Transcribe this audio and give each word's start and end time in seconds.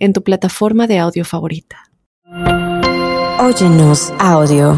en 0.00 0.12
tu 0.12 0.22
plataforma 0.24 0.86
de 0.86 0.98
audio 0.98 1.24
favorita. 1.24 1.84
Óyenos 3.38 4.12
audio. 4.18 4.76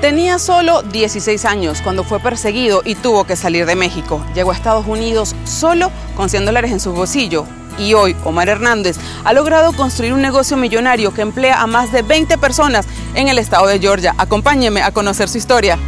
Tenía 0.00 0.38
solo 0.38 0.82
16 0.82 1.44
años 1.44 1.82
cuando 1.82 2.04
fue 2.04 2.20
perseguido 2.20 2.82
y 2.84 2.94
tuvo 2.94 3.24
que 3.24 3.36
salir 3.36 3.66
de 3.66 3.74
México. 3.74 4.24
Llegó 4.34 4.52
a 4.52 4.54
Estados 4.54 4.86
Unidos 4.86 5.34
solo 5.44 5.90
con 6.16 6.30
100 6.30 6.46
dólares 6.46 6.70
en 6.70 6.80
su 6.80 6.92
bolsillo. 6.92 7.46
Y 7.78 7.94
hoy 7.94 8.16
Omar 8.24 8.48
Hernández 8.48 8.96
ha 9.24 9.32
logrado 9.32 9.72
construir 9.72 10.12
un 10.12 10.20
negocio 10.20 10.56
millonario 10.56 11.14
que 11.14 11.22
emplea 11.22 11.60
a 11.60 11.66
más 11.66 11.92
de 11.92 12.02
20 12.02 12.38
personas 12.38 12.86
en 13.14 13.28
el 13.28 13.38
estado 13.38 13.66
de 13.66 13.78
Georgia. 13.78 14.14
Acompáñeme 14.18 14.82
a 14.82 14.90
conocer 14.90 15.28
su 15.28 15.38
historia. 15.38 15.78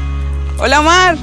Hola 0.58 0.80
Omar. 0.80 1.16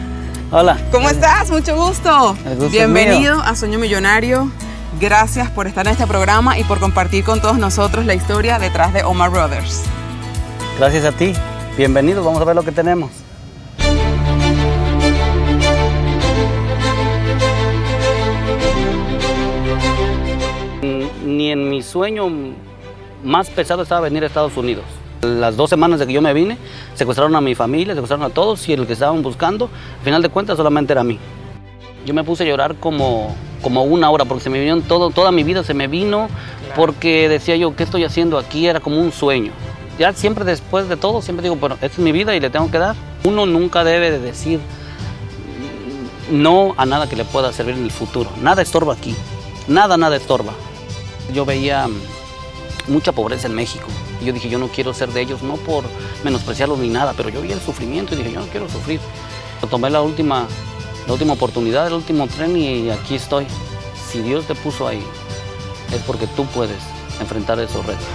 Hola. 0.52 0.78
¿Cómo 0.92 1.10
estás? 1.10 1.50
Mucho 1.50 1.76
gusto. 1.76 2.36
Gusto 2.44 2.70
Bienvenido 2.70 3.42
a 3.42 3.56
Sueño 3.56 3.80
Millonario. 3.80 4.52
Gracias 5.00 5.52
por 5.52 5.68
estar 5.68 5.86
en 5.86 5.94
este 5.94 6.08
programa 6.08 6.58
y 6.58 6.64
por 6.64 6.80
compartir 6.80 7.24
con 7.24 7.42
todos 7.42 7.58
nosotros 7.58 8.06
la 8.06 8.16
historia 8.16 8.58
detrás 8.58 8.94
de 8.94 9.04
Omar 9.04 9.30
Brothers. 9.30 9.84
Gracias 10.80 11.06
a 11.06 11.12
ti. 11.12 11.34
Bienvenido, 11.78 12.24
vamos 12.24 12.42
a 12.42 12.46
ver 12.46 12.56
lo 12.56 12.64
que 12.64 12.72
tenemos. 12.72 13.12
Ni 21.38 21.52
en 21.52 21.70
mi 21.70 21.84
sueño 21.84 22.32
más 23.24 23.52
pesado 23.52 23.84
estaba 23.84 24.02
venir 24.02 24.24
a 24.24 24.26
Estados 24.26 24.58
Unidos. 24.58 24.86
Las 25.22 25.56
dos 25.56 25.70
semanas 25.70 26.00
de 26.00 26.08
que 26.08 26.14
yo 26.14 26.20
me 26.20 26.34
vine, 26.34 26.58
secuestraron 26.96 27.36
a 27.36 27.42
mi 27.42 27.54
familia, 27.54 27.94
secuestraron 27.94 28.26
a 28.26 28.34
todos 28.34 28.68
y 28.68 28.74
el 28.74 28.88
que 28.88 28.94
estaban 28.94 29.22
buscando, 29.22 29.66
al 30.00 30.04
final 30.04 30.24
de 30.24 30.30
cuentas 30.30 30.58
solamente 30.58 30.94
era 30.94 31.02
a 31.02 31.04
mí. 31.04 31.20
Yo 32.08 32.16
me 32.16 32.24
puse 32.24 32.44
a 32.44 32.48
llorar 32.48 32.78
como, 32.78 33.36
como 33.62 33.84
una 33.84 34.10
hora 34.10 34.26
porque 34.26 34.46
se 34.46 34.50
me 34.50 34.58
vinieron 34.58 34.82
todo, 34.82 35.12
toda 35.12 35.32
mi 35.32 35.44
vida 35.44 35.64
se 35.64 35.76
me 35.76 35.88
vino 35.88 36.28
porque 36.76 37.30
decía 37.30 37.56
yo, 37.56 37.76
¿qué 37.76 37.84
estoy 37.84 38.04
haciendo 38.04 38.40
aquí? 38.40 38.66
Era 38.66 38.80
como 38.80 39.00
un 39.00 39.12
sueño. 39.12 39.52
Ya 40.00 40.14
siempre 40.14 40.44
después 40.44 40.90
de 40.90 40.98
todo, 40.98 41.22
siempre 41.22 41.44
digo, 41.44 41.56
bueno, 41.56 41.76
esta 41.76 41.86
es 41.86 42.00
mi 42.00 42.12
vida 42.12 42.36
y 42.36 42.40
le 42.40 42.50
tengo 42.50 42.72
que 42.72 42.80
dar. 42.80 42.96
Uno 43.26 43.46
nunca 43.46 43.84
debe 43.84 44.10
de 44.10 44.18
decir 44.18 44.60
no 46.32 46.74
a 46.78 46.88
nada 46.88 47.08
que 47.08 47.16
le 47.16 47.26
pueda 47.26 47.54
servir 47.54 47.76
en 47.76 47.84
el 47.84 47.92
futuro. 47.92 48.32
Nada 48.42 48.64
estorba 48.64 48.94
aquí. 48.94 49.16
Nada, 49.68 49.98
nada 49.98 50.16
estorba. 50.16 50.54
Yo 51.34 51.46
veía 51.46 51.88
mucha 52.88 53.12
pobreza 53.12 53.48
en 53.48 53.54
México. 53.54 53.88
Y 54.22 54.26
yo 54.26 54.34
dije, 54.34 54.50
yo 54.50 54.60
no 54.60 54.70
quiero 54.70 54.94
ser 54.94 55.10
de 55.10 55.22
ellos, 55.22 55.42
no 55.42 55.56
por 55.56 55.84
menospreciarlos 56.24 56.80
ni 56.80 56.90
nada, 56.90 57.14
pero 57.16 57.30
yo 57.30 57.42
vi 57.42 57.52
el 57.52 57.62
sufrimiento 57.62 58.14
y 58.14 58.18
dije, 58.18 58.32
yo 58.32 58.40
no 58.40 58.48
quiero 58.48 58.70
sufrir. 58.70 59.00
Tomé 59.70 59.90
la 59.90 60.02
última, 60.02 60.48
la 61.06 61.14
última 61.14 61.34
oportunidad, 61.34 61.88
el 61.88 61.94
último 61.94 62.28
tren 62.28 62.56
y 62.56 62.90
aquí 62.90 63.16
estoy. 63.16 63.46
Si 64.10 64.22
Dios 64.22 64.46
te 64.46 64.56
puso 64.56 64.88
ahí, 64.88 65.04
es 65.94 66.02
porque 66.04 66.28
tú 66.28 66.46
puedes 66.46 66.78
enfrentar 67.20 67.60
esos 67.60 67.86
retos. 67.86 68.06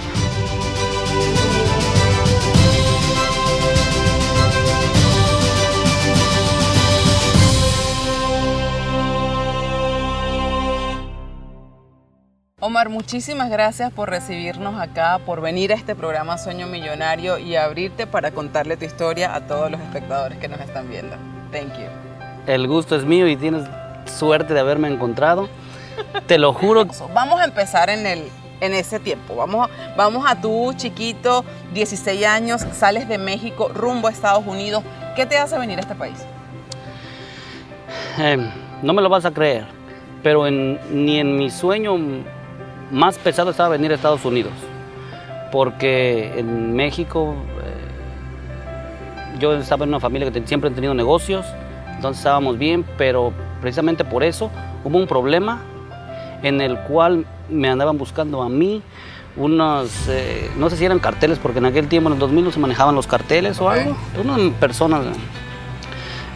Omar, 12.65 12.87
muchísimas 12.87 13.49
gracias 13.49 13.91
por 13.91 14.09
recibirnos 14.09 14.79
acá, 14.79 15.19
por 15.25 15.41
venir 15.41 15.73
a 15.73 15.75
este 15.75 15.95
programa 15.95 16.37
Sueño 16.37 16.65
Millonario 16.65 17.37
y 17.37 17.57
abrirte 17.57 18.07
para 18.07 18.31
contarle 18.31 18.77
tu 18.77 18.85
historia 18.85 19.35
a 19.35 19.41
todos 19.41 19.69
los 19.69 19.81
espectadores 19.81 20.37
que 20.37 20.47
nos 20.47 20.61
están 20.61 20.87
viendo. 20.89 21.13
Thank 21.51 21.73
you. 21.77 21.87
El 22.47 22.65
gusto 22.69 22.95
es 22.95 23.03
mío 23.03 23.27
y 23.27 23.35
tienes 23.35 23.63
suerte 24.05 24.53
de 24.53 24.61
haberme 24.61 24.87
encontrado. 24.87 25.49
Te 26.25 26.37
lo 26.37 26.53
juro. 26.53 26.85
Vamos 27.13 27.41
a 27.41 27.43
empezar 27.43 27.89
en, 27.89 28.05
el, 28.07 28.23
en 28.61 28.73
ese 28.73 28.97
tiempo. 28.97 29.35
Vamos, 29.35 29.69
a- 29.69 29.95
vamos 29.97 30.25
a 30.25 30.39
tu 30.39 30.71
chiquito, 30.77 31.43
16 31.73 32.25
años, 32.25 32.61
sales 32.71 33.09
de 33.09 33.17
México 33.17 33.71
rumbo 33.73 34.07
a 34.07 34.11
Estados 34.11 34.47
Unidos. 34.47 34.85
¿Qué 35.17 35.25
te 35.25 35.37
hace 35.37 35.57
venir 35.59 35.79
a 35.79 35.81
este 35.81 35.95
país? 35.95 36.17
eh, 38.19 38.37
no 38.81 38.93
me 38.93 39.01
lo 39.01 39.09
vas 39.09 39.25
a 39.25 39.31
creer, 39.31 39.65
pero 40.23 40.47
en- 40.47 40.79
ni 40.91 41.19
en 41.19 41.35
mi 41.35 41.49
sueño 41.49 41.97
más 42.93 43.17
pesado 43.17 43.51
estaba 43.51 43.69
venir 43.69 43.91
a 43.91 43.95
Estados 43.95 44.23
Unidos. 44.23 44.53
Porque 45.51 46.39
en 46.39 46.73
México 46.75 47.35
eh, 47.61 49.39
yo 49.39 49.53
estaba 49.53 49.83
en 49.83 49.89
una 49.89 49.99
familia 49.99 50.31
que 50.31 50.47
siempre 50.47 50.69
han 50.69 50.75
tenido 50.75 50.93
negocios, 50.93 51.45
entonces 51.95 52.19
estábamos 52.19 52.57
bien, 52.57 52.85
pero 52.97 53.33
precisamente 53.61 54.05
por 54.05 54.23
eso 54.23 54.49
hubo 54.83 54.97
un 54.97 55.07
problema 55.07 55.61
en 56.41 56.61
el 56.61 56.77
cual 56.79 57.25
me 57.49 57.69
andaban 57.69 57.97
buscando 57.97 58.41
a 58.41 58.49
mí 58.49 58.81
unos, 59.35 59.89
eh, 60.09 60.51
no 60.57 60.69
sé 60.69 60.77
si 60.77 60.85
eran 60.85 60.99
carteles, 60.99 61.39
porque 61.39 61.59
en 61.59 61.65
aquel 61.65 61.87
tiempo, 61.87 62.09
en 62.09 62.13
el 62.13 62.19
2000, 62.19 62.45
no 62.45 62.51
se 62.51 62.59
manejaban 62.59 62.93
los 62.93 63.07
carteles 63.07 63.59
o 63.59 63.69
algo, 63.69 63.97
unas 64.21 64.39
personas. 64.59 65.05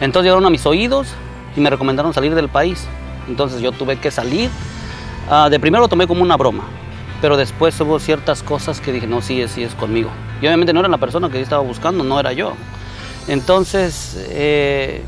Entonces 0.00 0.24
llegaron 0.24 0.46
a 0.46 0.50
mis 0.50 0.66
oídos 0.66 1.08
y 1.56 1.60
me 1.60 1.70
recomendaron 1.70 2.12
salir 2.12 2.34
del 2.34 2.48
país. 2.48 2.86
Entonces 3.28 3.60
yo 3.60 3.72
tuve 3.72 3.98
que 3.98 4.10
salir. 4.10 4.50
Ah, 5.30 5.50
de 5.50 5.60
primero 5.60 5.82
lo 5.82 5.88
tomé 5.88 6.06
como 6.06 6.22
una 6.22 6.36
broma, 6.36 6.64
pero 7.20 7.36
después 7.36 7.78
hubo 7.80 7.98
ciertas 7.98 8.42
cosas 8.42 8.80
que 8.80 8.92
dije, 8.92 9.06
no, 9.06 9.20
sí 9.20 9.42
es, 9.42 9.50
sí 9.50 9.62
es 9.62 9.74
conmigo. 9.74 10.08
Y 10.40 10.46
obviamente 10.46 10.72
no 10.72 10.80
era 10.80 10.88
la 10.88 10.96
persona 10.96 11.28
que 11.28 11.34
yo 11.34 11.42
estaba 11.42 11.62
buscando, 11.62 12.02
no 12.02 12.18
era 12.18 12.32
yo. 12.32 12.54
Entonces 13.26 14.16
eh, 14.30 15.02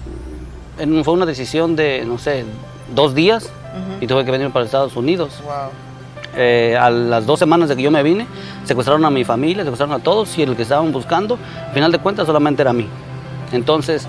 fue 1.05 1.15
una 1.15 1.25
decisión 1.25 1.75
de, 1.75 2.05
no 2.07 2.19
sé, 2.19 2.45
dos 2.95 3.15
días 3.15 3.51
y 4.01 4.07
tuve 4.07 4.25
que 4.25 4.31
venir 4.31 4.51
para 4.51 4.67
Estados 4.67 4.95
Unidos. 4.95 5.41
Wow. 5.43 5.71
Eh, 6.37 6.77
a 6.79 6.91
las 6.91 7.27
dos 7.27 7.39
semanas 7.39 7.69
de 7.69 7.77
que 7.77 7.83
yo 7.83 7.91
me 7.91 8.03
vine, 8.03 8.27
secuestraron 8.65 9.05
a 9.05 9.11
mi 9.11 9.25
familia, 9.25 9.65
secuestraron 9.65 9.95
a 9.95 10.03
todos 10.03 10.37
y 10.39 10.43
el 10.43 10.55
que 10.55 10.63
estaban 10.63 10.93
buscando, 10.93 11.39
al 11.67 11.73
final 11.73 11.91
de 11.91 11.99
cuentas 11.99 12.27
solamente 12.27 12.63
era 12.63 12.71
a 12.71 12.75
mí. 12.75 12.87
Entonces, 13.53 14.07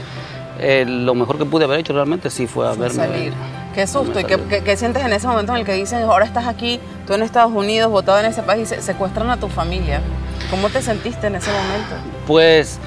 eh, 0.59 0.85
lo 0.88 1.16
mejor 1.16 1.38
que 1.38 1.45
pude 1.45 1.63
haber 1.63 1.79
hecho 1.79 1.93
realmente 1.93 2.29
sí 2.29 2.47
fue 2.47 2.67
haberme 2.67 2.93
salir. 2.93 3.33
Qué 3.74 3.88
susto. 3.88 4.20
¿Y 4.20 4.24
qué, 4.26 4.38
qué- 4.50 4.64
qué 4.64 4.76
sientes 4.78 5.04
en 5.06 5.14
ese 5.14 5.28
momento 5.28 5.54
en 5.54 5.59
el 5.59 5.66
que 5.66 5.74
dicen, 5.74 6.02
ahora 6.04 6.26
estás 6.26 6.46
aquí, 6.48 6.80
tú 7.08 7.14
en 7.14 7.22
Estados 7.22 7.52
Unidos, 7.54 7.90
votado 7.92 8.20
en 8.20 8.26
ese 8.26 8.44
país 8.44 8.64
y 8.72 8.76
se- 8.76 8.82
secuestran 8.82 9.30
a 9.30 9.38
tu 9.38 9.48
familia? 9.48 10.02
¿Cómo 10.50 10.70
te 10.70 10.82
sentiste 10.82 11.28
en 11.28 11.36
ese 11.36 11.50
momento? 11.52 11.96
Pues, 12.28 12.80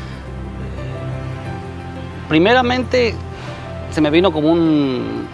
primeramente 2.28 3.14
se 3.90 4.00
me 4.00 4.10
vino 4.10 4.32
como 4.32 4.50
un 4.50 5.26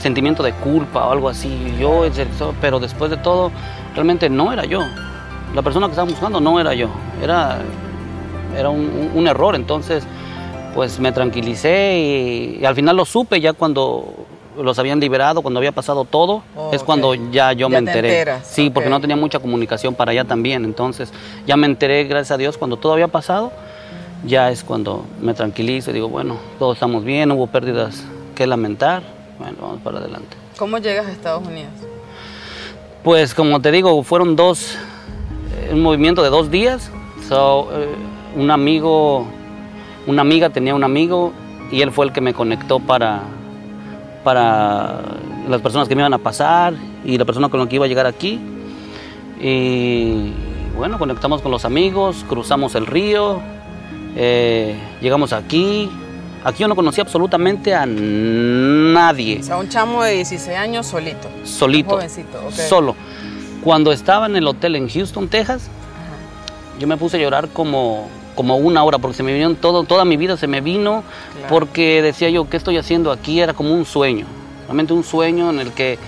sentimiento 0.00 0.42
de 0.42 0.52
culpa 0.52 1.06
o 1.06 1.12
algo 1.12 1.28
así. 1.28 1.74
Yo, 1.78 2.04
pero 2.60 2.80
después 2.80 3.10
de 3.10 3.16
todo, 3.16 3.50
realmente 3.94 4.28
no 4.28 4.52
era 4.52 4.64
yo. 4.64 4.80
La 5.54 5.62
persona 5.62 5.86
que 5.86 5.92
estaba 5.92 6.08
buscando 6.08 6.40
no 6.40 6.58
era 6.58 6.74
yo. 6.74 6.88
Era, 7.22 7.58
era 8.58 8.70
un, 8.70 9.10
un 9.14 9.26
error. 9.28 9.54
Entonces, 9.54 10.04
pues 10.74 10.98
me 10.98 11.12
tranquilicé 11.12 11.98
y, 11.98 12.58
y 12.60 12.64
al 12.64 12.74
final 12.74 12.96
lo 12.96 13.04
supe 13.04 13.40
ya 13.40 13.52
cuando 13.52 14.12
los 14.60 14.78
habían 14.78 15.00
liberado, 15.00 15.42
cuando 15.42 15.58
había 15.58 15.72
pasado 15.72 16.04
todo, 16.04 16.42
Oh, 16.56 16.70
es 16.72 16.82
cuando 16.82 17.14
ya 17.14 17.52
yo 17.52 17.68
Ya 17.68 17.68
me 17.68 17.74
te 17.74 17.78
enteré. 17.90 18.08
enteras, 18.10 18.46
Sí, 18.46 18.70
porque 18.70 18.90
no 18.90 19.00
tenía 19.00 19.16
mucha 19.16 19.38
comunicación 19.38 19.94
para 19.94 20.10
allá 20.12 20.24
también. 20.24 20.64
Entonces, 20.64 21.12
ya 21.46 21.56
me 21.56 21.66
enteré, 21.66 22.04
gracias 22.04 22.32
a 22.32 22.36
Dios, 22.36 22.58
cuando 22.58 22.76
todo 22.76 22.92
había 22.92 23.08
pasado, 23.08 23.52
ya 24.24 24.50
es 24.50 24.62
cuando 24.62 25.04
me 25.20 25.34
tranquilizo 25.34 25.90
y 25.90 25.94
digo, 25.94 26.08
bueno, 26.08 26.36
todos 26.58 26.76
estamos 26.76 27.04
bien, 27.04 27.28
no 27.28 27.34
hubo 27.36 27.46
pérdidas 27.46 28.04
que 28.34 28.46
lamentar. 28.46 29.02
Bueno, 29.38 29.56
vamos 29.60 29.80
para 29.82 29.98
adelante. 29.98 30.36
¿Cómo 30.58 30.78
llegas 30.78 31.06
a 31.06 31.10
Estados 31.12 31.46
Unidos? 31.46 31.70
Pues 33.02 33.34
como 33.34 33.60
te 33.60 33.70
digo, 33.72 34.00
fueron 34.04 34.36
dos, 34.36 34.76
un 35.72 35.80
movimiento 35.82 36.22
de 36.22 36.28
dos 36.30 36.50
días. 36.50 36.90
So, 37.28 37.68
eh, 37.72 37.88
un 38.36 38.50
amigo, 38.50 39.26
una 40.06 40.22
amiga 40.22 40.50
tenía 40.50 40.74
un 40.74 40.84
amigo 40.84 41.32
y 41.72 41.80
él 41.82 41.90
fue 41.90 42.06
el 42.06 42.12
que 42.12 42.20
me 42.20 42.32
conectó 42.34 42.78
para, 42.78 43.22
para 44.24 45.00
las 45.48 45.60
personas 45.60 45.88
que 45.88 45.94
me 45.94 46.02
iban 46.02 46.14
a 46.14 46.18
pasar 46.18 46.74
y 47.04 47.18
la 47.18 47.24
persona 47.24 47.48
con 47.48 47.60
la 47.60 47.68
que 47.68 47.76
iba 47.76 47.84
a 47.84 47.88
llegar 47.88 48.06
aquí. 48.06 48.40
Y 49.40 50.32
bueno, 50.76 50.98
conectamos 50.98 51.42
con 51.42 51.50
los 51.50 51.64
amigos, 51.64 52.24
cruzamos 52.28 52.74
el 52.74 52.86
río 52.86 53.40
Eh, 54.14 54.76
llegamos 55.00 55.32
aquí. 55.32 55.88
Aquí 56.44 56.60
yo 56.60 56.68
no 56.68 56.76
conocía 56.76 57.02
absolutamente 57.02 57.74
a 57.74 57.86
nadie. 57.86 59.38
O 59.40 59.42
sea, 59.42 59.56
un 59.56 59.68
chamo 59.68 60.02
de 60.02 60.16
16 60.16 60.58
años 60.58 60.86
solito. 60.86 61.28
Solito. 61.44 61.90
Un 61.90 61.96
jovencito. 61.96 62.50
Solo. 62.50 62.94
Cuando 63.62 63.92
estaba 63.92 64.26
en 64.26 64.36
el 64.36 64.46
hotel 64.46 64.76
en 64.76 64.88
Houston, 64.88 65.28
Texas, 65.28 65.70
yo 66.80 66.86
me 66.86 66.96
puse 66.96 67.16
a 67.16 67.20
llorar 67.20 67.48
como, 67.48 68.08
como 68.34 68.56
una 68.56 68.82
hora 68.84 68.98
porque 68.98 69.16
se 69.16 69.22
me 69.22 69.32
vino 69.34 69.54
todo, 69.54 69.84
toda 69.84 70.04
mi 70.04 70.16
vida 70.16 70.36
se 70.36 70.46
me 70.46 70.60
vino 70.60 71.02
Claro. 71.34 71.48
porque 71.48 72.00
decía 72.02 72.30
yo, 72.30 72.48
¿qué 72.48 72.56
estoy 72.56 72.76
haciendo 72.78 73.12
aquí? 73.12 73.40
Era 73.40 73.52
como 73.54 73.72
un 73.74 73.84
sueño, 73.84 74.26
realmente 74.66 74.92
un 74.92 75.04
sueño 75.04 75.50
en 75.50 75.60
el 75.60 75.72
que, 75.72 75.94
eh, 75.94 75.98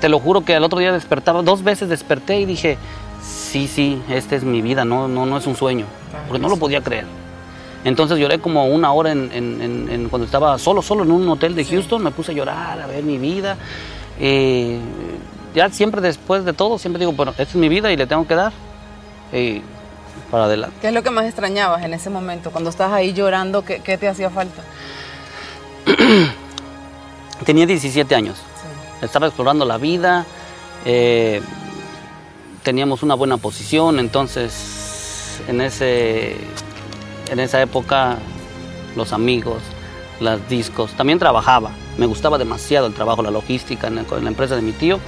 te 0.00 0.08
lo 0.08 0.18
juro 0.18 0.42
que 0.44 0.54
al 0.54 0.64
otro 0.64 0.78
día 0.78 0.92
despertaba, 0.92 1.42
dos 1.42 1.62
veces 1.62 1.88
desperté 1.88 2.40
y 2.40 2.44
dije, 2.44 2.76
sí, 3.22 3.68
sí, 3.68 4.00
esta 4.08 4.34
es 4.36 4.44
mi 4.44 4.62
vida, 4.62 4.84
no, 4.84 5.06
no, 5.08 5.26
no 5.26 5.36
es 5.38 5.46
un 5.46 5.54
sueño, 5.56 5.86
porque 6.26 6.38
que 6.38 6.42
no 6.42 6.48
lo 6.48 6.54
sí. 6.56 6.60
podía 6.60 6.80
creer. 6.80 7.04
Entonces 7.84 8.18
lloré 8.18 8.38
como 8.40 8.66
una 8.66 8.92
hora 8.92 9.12
en, 9.12 9.30
en- 9.32 9.62
en- 9.62 9.88
en- 9.90 10.08
cuando 10.08 10.26
estaba 10.26 10.58
solo, 10.58 10.82
solo 10.82 11.02
en 11.04 11.10
un 11.12 11.26
hotel 11.28 11.54
de 11.54 11.64
Houston, 11.64 12.02
me 12.02 12.10
puse 12.10 12.32
a 12.32 12.34
llorar, 12.34 12.80
a 12.80 12.86
ver 12.86 13.02
mi 13.02 13.16
vida. 13.16 13.56
Eh, 14.18 14.78
ya 15.54 15.70
siempre 15.70 16.00
después 16.02 16.44
de 16.44 16.52
todo, 16.52 16.78
siempre 16.78 17.00
digo, 17.00 17.12
bueno, 17.12 17.30
esta 17.32 17.42
es 17.44 17.54
mi 17.54 17.68
vida 17.70 17.90
y 17.90 17.96
le 17.96 18.06
tengo 18.06 18.26
que 18.26 18.34
dar. 18.34 18.52
Y 19.32 19.62
para 20.30 20.44
adelante. 20.44 20.76
¿Qué 20.80 20.88
es 20.88 20.94
lo 20.94 21.02
que 21.02 21.10
más 21.10 21.24
extrañabas 21.26 21.82
en 21.84 21.94
ese 21.94 22.10
momento? 22.10 22.50
Cuando 22.50 22.70
estabas 22.70 22.94
ahí 22.94 23.12
llorando, 23.12 23.64
¿qué, 23.64 23.80
qué 23.80 23.96
te 23.98 24.08
hacía 24.08 24.30
falta? 24.30 24.62
Tenía 27.44 27.66
17 27.66 28.14
años, 28.14 28.36
estaba 29.00 29.26
explorando 29.26 29.64
la 29.64 29.78
vida, 29.78 30.26
eh, 30.84 31.40
teníamos 32.62 33.02
una 33.02 33.14
buena 33.14 33.38
posición, 33.38 33.98
entonces 33.98 35.40
en, 35.48 35.60
ese, 35.62 36.36
en 37.30 37.40
esa 37.40 37.62
época 37.62 38.18
los 38.94 39.12
amigos, 39.14 39.62
las 40.20 40.46
discos, 40.50 40.92
también 40.92 41.18
trabajaba, 41.18 41.70
me 41.96 42.04
gustaba 42.04 42.36
demasiado 42.36 42.86
el 42.86 42.92
trabajo, 42.94 43.22
la 43.22 43.30
logística 43.30 43.86
en, 43.86 43.98
el- 43.98 44.06
en 44.12 44.24
la 44.24 44.30
empresa 44.30 44.54
de 44.54 44.62
mi 44.62 44.72
tío 44.72 44.98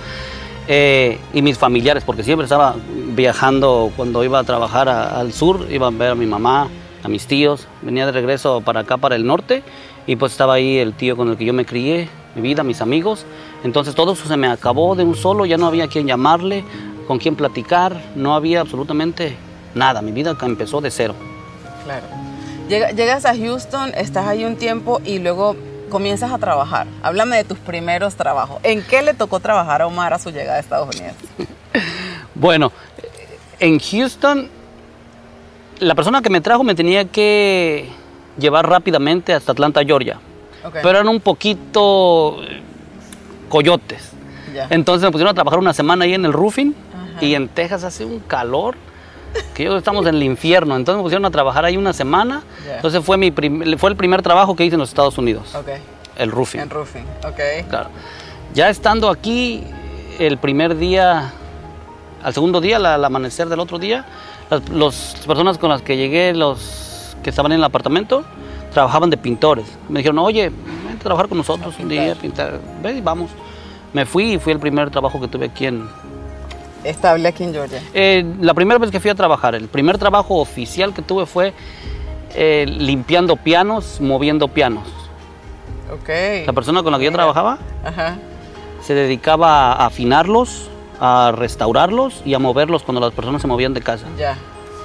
eh, 0.69 1.19
y 1.35 1.43
mis 1.43 1.59
familiares, 1.59 2.05
porque 2.05 2.23
siempre 2.23 2.45
estaba 2.45 2.75
viajando 3.15 3.91
cuando 3.97 4.23
iba 4.25 4.39
a 4.39 4.45
trabajar 4.45 4.89
a- 4.89 5.19
al 5.21 5.33
sur, 5.33 5.67
iba 5.71 5.89
a 5.89 5.91
ver 5.91 6.11
a 6.11 6.15
mi 6.15 6.27
mamá, 6.27 6.69
a 7.03 7.09
mis 7.09 7.27
tíos, 7.27 7.67
venía 7.83 8.07
de 8.07 8.13
regreso 8.13 8.61
para 8.61 8.81
acá, 8.81 8.97
para 8.97 9.17
el 9.17 9.27
norte, 9.27 9.63
y 10.07 10.17
pues 10.17 10.33
estaba 10.33 10.55
ahí 10.55 10.79
el 10.79 10.95
tío 10.95 11.17
con 11.17 11.29
el 11.31 11.37
que 11.37 11.45
yo 11.45 11.53
me 11.53 11.65
crié, 11.67 12.09
mi 12.35 12.43
vida, 12.43 12.63
mis 12.63 12.81
amigos, 12.81 13.25
entonces 13.65 13.95
todo 13.95 14.13
eso 14.13 14.27
se 14.27 14.37
me 14.37 14.47
acabó 14.49 14.95
de 14.95 15.05
un 15.05 15.15
solo, 15.17 15.45
ya 15.47 15.57
no 15.59 15.67
había 15.67 15.89
quien 15.89 16.07
llamarle, 16.07 16.65
con 17.07 17.19
quien 17.19 17.35
platicar, 17.37 18.01
no 18.15 18.35
había 18.35 18.61
absolutamente 18.61 19.37
nada, 19.75 20.01
mi 20.01 20.13
vida 20.13 20.37
empezó 20.43 20.81
de 20.81 20.91
cero. 20.91 21.15
Claro. 21.85 22.07
Llega- 22.69 22.93
llegas 22.93 23.25
a 23.27 23.37
Houston, 23.37 23.93
estás 23.97 24.27
ahí 24.27 24.45
un 24.45 24.57
tiempo 24.57 25.01
y 25.05 25.19
luego 25.19 25.57
comienzas 25.93 26.33
a 26.33 26.39
trabajar. 26.39 26.87
Háblame 27.03 27.37
de 27.37 27.45
tus 27.45 27.59
primeros 27.59 28.17
trabajos. 28.17 28.59
¿En 28.63 28.83
qué 28.83 29.03
le 29.03 29.13
tocó 29.13 29.41
trabajar 29.41 29.83
a 29.83 29.87
Omar 29.87 30.15
a 30.15 30.19
su 30.19 30.31
llegada 30.31 30.57
a 30.57 30.61
Estados 30.61 30.97
Unidos? 30.97 31.15
Bueno, 32.35 32.73
en 33.61 33.79
Houston, 33.79 34.49
la 35.79 35.95
persona 35.95 36.23
que 36.23 36.31
me 36.31 36.41
trajo 36.41 36.65
me 36.65 36.75
tenía 36.75 37.05
que 37.05 37.91
llevar 38.39 38.69
rápidamente 38.69 39.35
hasta 39.35 39.53
Atlanta, 39.53 39.85
Georgia. 39.85 40.19
Pero 40.73 40.89
eran 40.89 41.09
un 41.09 41.21
poquito 41.21 42.43
eh, 42.43 42.63
coyotes. 43.51 44.13
Entonces 44.71 45.05
me 45.05 45.13
pusieron 45.13 45.33
a 45.33 45.35
trabajar 45.35 45.59
una 45.59 45.75
semana 45.75 46.05
ahí 46.05 46.15
en 46.15 46.25
el 46.25 46.33
roofing 46.33 46.75
Ajá. 46.95 47.25
y 47.25 47.35
en 47.35 47.49
Texas 47.49 47.85
hace 47.85 48.05
un 48.05 48.21
calor 48.21 48.77
que 49.55 49.65
yo 49.65 49.77
estamos 49.77 50.07
en 50.07 50.15
el 50.17 50.23
infierno. 50.23 50.77
Entonces 50.77 50.97
me 50.99 51.03
pusieron 51.03 51.25
a 51.25 51.31
trabajar 51.31 51.65
ahí 51.65 51.77
una 51.77 51.93
semana. 51.93 52.43
Ya. 52.67 52.77
Entonces 52.77 53.05
fue, 53.05 53.17
mi 53.17 53.31
fue 53.31 53.91
el 53.91 53.97
primer 53.97 54.23
trabajo 54.23 54.55
que 54.57 54.65
hice 54.65 54.75
en 54.75 54.81
los 54.81 54.89
Estados 54.89 55.17
Unidos, 55.19 55.55
Ok. 55.55 55.69
el 56.17 56.31
roofing. 56.31 56.61
En 56.61 56.71
roofing. 56.71 57.05
Ok. 57.27 57.69
Claro. 57.69 57.89
Ya 58.55 58.69
estando 58.69 59.09
aquí, 59.09 59.65
el 60.19 60.39
primer 60.39 60.77
día, 60.77 61.33
al 62.23 62.35
segundo 62.35 62.61
día, 62.61 62.77
al, 62.77 62.87
al 62.87 63.05
amanecer 63.05 63.49
del 63.49 63.61
otro 63.61 63.79
día, 63.79 64.05
las 64.51 64.69
los- 64.69 65.17
personas 65.27 65.57
con 65.59 65.71
las 65.71 65.81
que 65.83 65.97
llegué, 65.97 66.35
los 66.35 67.17
que 67.23 67.31
estaban 67.31 67.53
en 67.53 67.59
el 67.59 67.65
apartamento, 67.65 68.25
trabajaban 68.73 69.09
de 69.11 69.17
pintores. 69.17 69.67
Me 69.89 70.01
dijeron, 70.01 70.19
oye, 70.19 70.51
ven 70.51 70.97
a 70.97 70.99
trabajar 70.99 71.29
con 71.29 71.39
nosotros 71.39 71.75
un 71.79 71.89
día, 71.89 72.15
pintar. 72.15 72.61
Ven 72.83 72.99
y 72.99 73.01
vamos. 73.01 73.31
Me 73.95 74.05
fui 74.07 74.35
y 74.35 74.39
fui 74.39 74.53
el 74.53 74.59
primer 74.59 74.91
trabajo 74.91 75.21
que 75.21 75.29
tuve 75.29 75.47
aquí 75.47 75.67
en... 75.67 75.87
Estable 76.85 77.29
aquí 77.29 77.45
en 77.45 77.53
Georgia. 77.53 77.83
Eh, 77.95 78.25
la 78.41 78.55
primera 78.55 78.79
vez 78.79 78.91
que 78.91 79.01
fui 79.01 79.11
a 79.11 79.15
trabajar, 79.15 79.55
el 79.55 79.69
primer 79.69 79.99
trabajo 79.99 80.37
oficial 80.41 80.93
que 80.93 81.03
tuve 81.03 81.27
fue 81.27 81.53
eh, 82.35 82.67
limpiando 82.69 83.37
pianos, 83.37 84.01
moviendo 84.01 84.49
pianos. 84.49 84.89
Ok. 85.93 86.47
La 86.47 86.53
persona 86.53 86.83
con 86.83 86.93
la 86.93 86.99
que 86.99 87.05
yo 87.05 87.13
trabajaba 87.13 87.59
Ajá. 87.85 88.17
se 88.81 88.95
dedicaba 88.95 89.73
a 89.73 89.87
afinarlos, 89.87 90.71
a 91.01 91.33
restaurarlos 91.37 92.23
y 92.25 92.35
a 92.35 92.39
moverlos 92.39 92.83
cuando 92.83 93.01
las 93.01 93.13
personas 93.13 93.43
se 93.43 93.49
movían 93.49 93.75
de 93.75 93.83
casa. 93.83 94.07
Ya. 94.19 94.37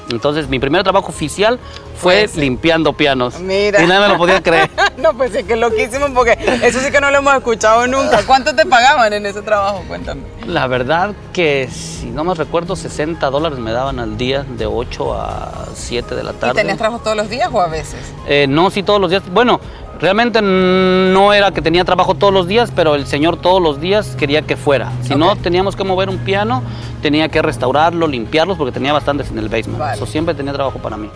Entonces 0.09 0.48
mi 0.48 0.59
primer 0.59 0.83
trabajo 0.83 1.07
oficial 1.09 1.59
fue 1.98 2.21
Pues 2.25 2.36
limpiando 2.38 2.94
pianos. 2.94 3.39
Mira. 3.39 3.81
Y 3.81 3.88
nadie 3.88 4.01
me 4.07 4.13
lo 4.13 4.18
podía 4.18 4.42
creer. 4.42 4.69
no, 4.98 5.13
pues 5.13 5.31
sí 5.33 5.44
que 5.44 5.56
loquísimo 5.56 6.13
porque 6.13 6.38
eso 6.63 6.80
sí 6.80 6.92
que 6.92 7.01
no 7.01 7.09
lo 7.12 7.18
hemos 7.18 7.33
escuchado 7.36 7.88
nunca. 7.88 8.21
¿Cuánto 8.25 8.56
te 8.56 8.65
pagaban 8.65 9.12
en 9.13 9.25
ese 9.25 9.42
trabajo? 9.42 9.83
Cuéntame. 9.88 10.21
La 10.45 10.68
verdad 10.68 11.13
que 11.33 11.68
si 11.71 12.06
no 12.07 12.24
me 12.24 12.33
recuerdo 12.36 12.75
60 12.75 13.30
dólares 13.30 13.59
me 13.59 13.71
daban 13.71 14.00
al 14.00 14.18
día 14.18 14.44
de 14.44 14.65
8 14.65 15.13
a 15.13 15.65
7 15.74 16.15
de 16.15 16.24
la 16.24 16.31
¿Y 16.31 16.36
tarde. 16.36 16.53
tenías 16.56 16.77
trabajo 16.77 17.01
todos 17.03 17.18
los 17.18 17.30
días 17.30 17.50
o 17.51 17.60
a 17.62 17.68
veces? 17.68 18.00
Eh, 18.27 18.45
no, 18.48 18.69
sí 18.69 18.83
todos 18.83 19.01
los 19.01 19.10
días. 19.10 19.24
Bueno, 19.31 19.60
realmente 19.99 20.41
no 20.41 21.33
era 21.33 21.51
que 21.51 21.61
tenía 21.61 21.83
trabajo 21.83 22.15
todos 22.15 22.33
los 22.33 22.47
días, 22.47 22.71
pero 22.75 22.95
el 22.95 23.05
señor 23.05 23.39
todos 23.41 23.61
los 23.61 23.81
días 23.81 24.15
quería 24.15 24.41
que 24.41 24.55
fuera. 24.55 24.91
Si 25.01 25.15
no 25.15 25.35
teníamos 25.35 25.75
que 25.75 25.83
mover 25.83 26.09
un 26.09 26.19
piano, 26.19 26.63
tenía 27.01 27.29
que 27.29 27.41
restaurarlo, 27.41 28.07
limpiarlos, 28.07 28.57
porque 28.57 28.71
tenía 28.71 28.94
bastantes 28.94 29.31
en 29.31 29.39
el 29.39 29.49
basement. 29.49 29.79
Vale. 29.79 29.95
Eso 29.95 30.05
siempre 30.05 30.35
tenía 30.35 30.53
trabajo 30.53 30.79
para 30.79 30.97
mí. 30.97 31.09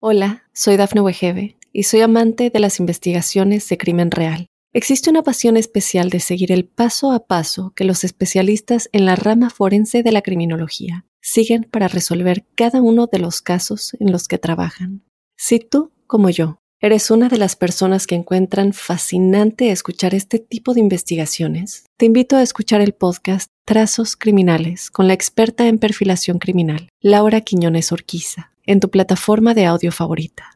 Hola, 0.00 0.44
soy 0.52 0.76
Dafne 0.76 1.00
Wegebe 1.00 1.56
y 1.72 1.82
soy 1.84 2.00
amante 2.00 2.50
de 2.50 2.60
las 2.60 2.78
investigaciones 2.80 3.68
de 3.68 3.76
crimen 3.76 4.10
real. 4.10 4.46
Existe 4.72 5.10
una 5.10 5.22
pasión 5.22 5.56
especial 5.56 6.10
de 6.10 6.20
seguir 6.20 6.52
el 6.52 6.66
paso 6.66 7.12
a 7.12 7.26
paso 7.26 7.72
que 7.74 7.84
los 7.84 8.04
especialistas 8.04 8.88
en 8.92 9.06
la 9.06 9.16
rama 9.16 9.50
forense 9.50 10.02
de 10.02 10.12
la 10.12 10.20
criminología 10.20 11.06
siguen 11.26 11.64
para 11.64 11.88
resolver 11.88 12.46
cada 12.54 12.80
uno 12.80 13.08
de 13.10 13.18
los 13.18 13.42
casos 13.42 13.96
en 13.98 14.12
los 14.12 14.28
que 14.28 14.38
trabajan. 14.38 15.02
Si 15.36 15.58
tú, 15.58 15.90
como 16.06 16.30
yo, 16.30 16.60
eres 16.80 17.10
una 17.10 17.28
de 17.28 17.36
las 17.36 17.56
personas 17.56 18.06
que 18.06 18.14
encuentran 18.14 18.72
fascinante 18.72 19.72
escuchar 19.72 20.14
este 20.14 20.38
tipo 20.38 20.72
de 20.72 20.80
investigaciones, 20.80 21.84
te 21.96 22.06
invito 22.06 22.36
a 22.36 22.42
escuchar 22.42 22.80
el 22.80 22.92
podcast 22.92 23.50
Trazos 23.64 24.14
Criminales 24.14 24.88
con 24.88 25.08
la 25.08 25.14
experta 25.14 25.66
en 25.66 25.80
perfilación 25.80 26.38
criminal, 26.38 26.90
Laura 27.00 27.40
Quiñones 27.40 27.90
Orquiza, 27.90 28.52
en 28.64 28.78
tu 28.78 28.88
plataforma 28.88 29.52
de 29.52 29.66
audio 29.66 29.90
favorita. 29.90 30.52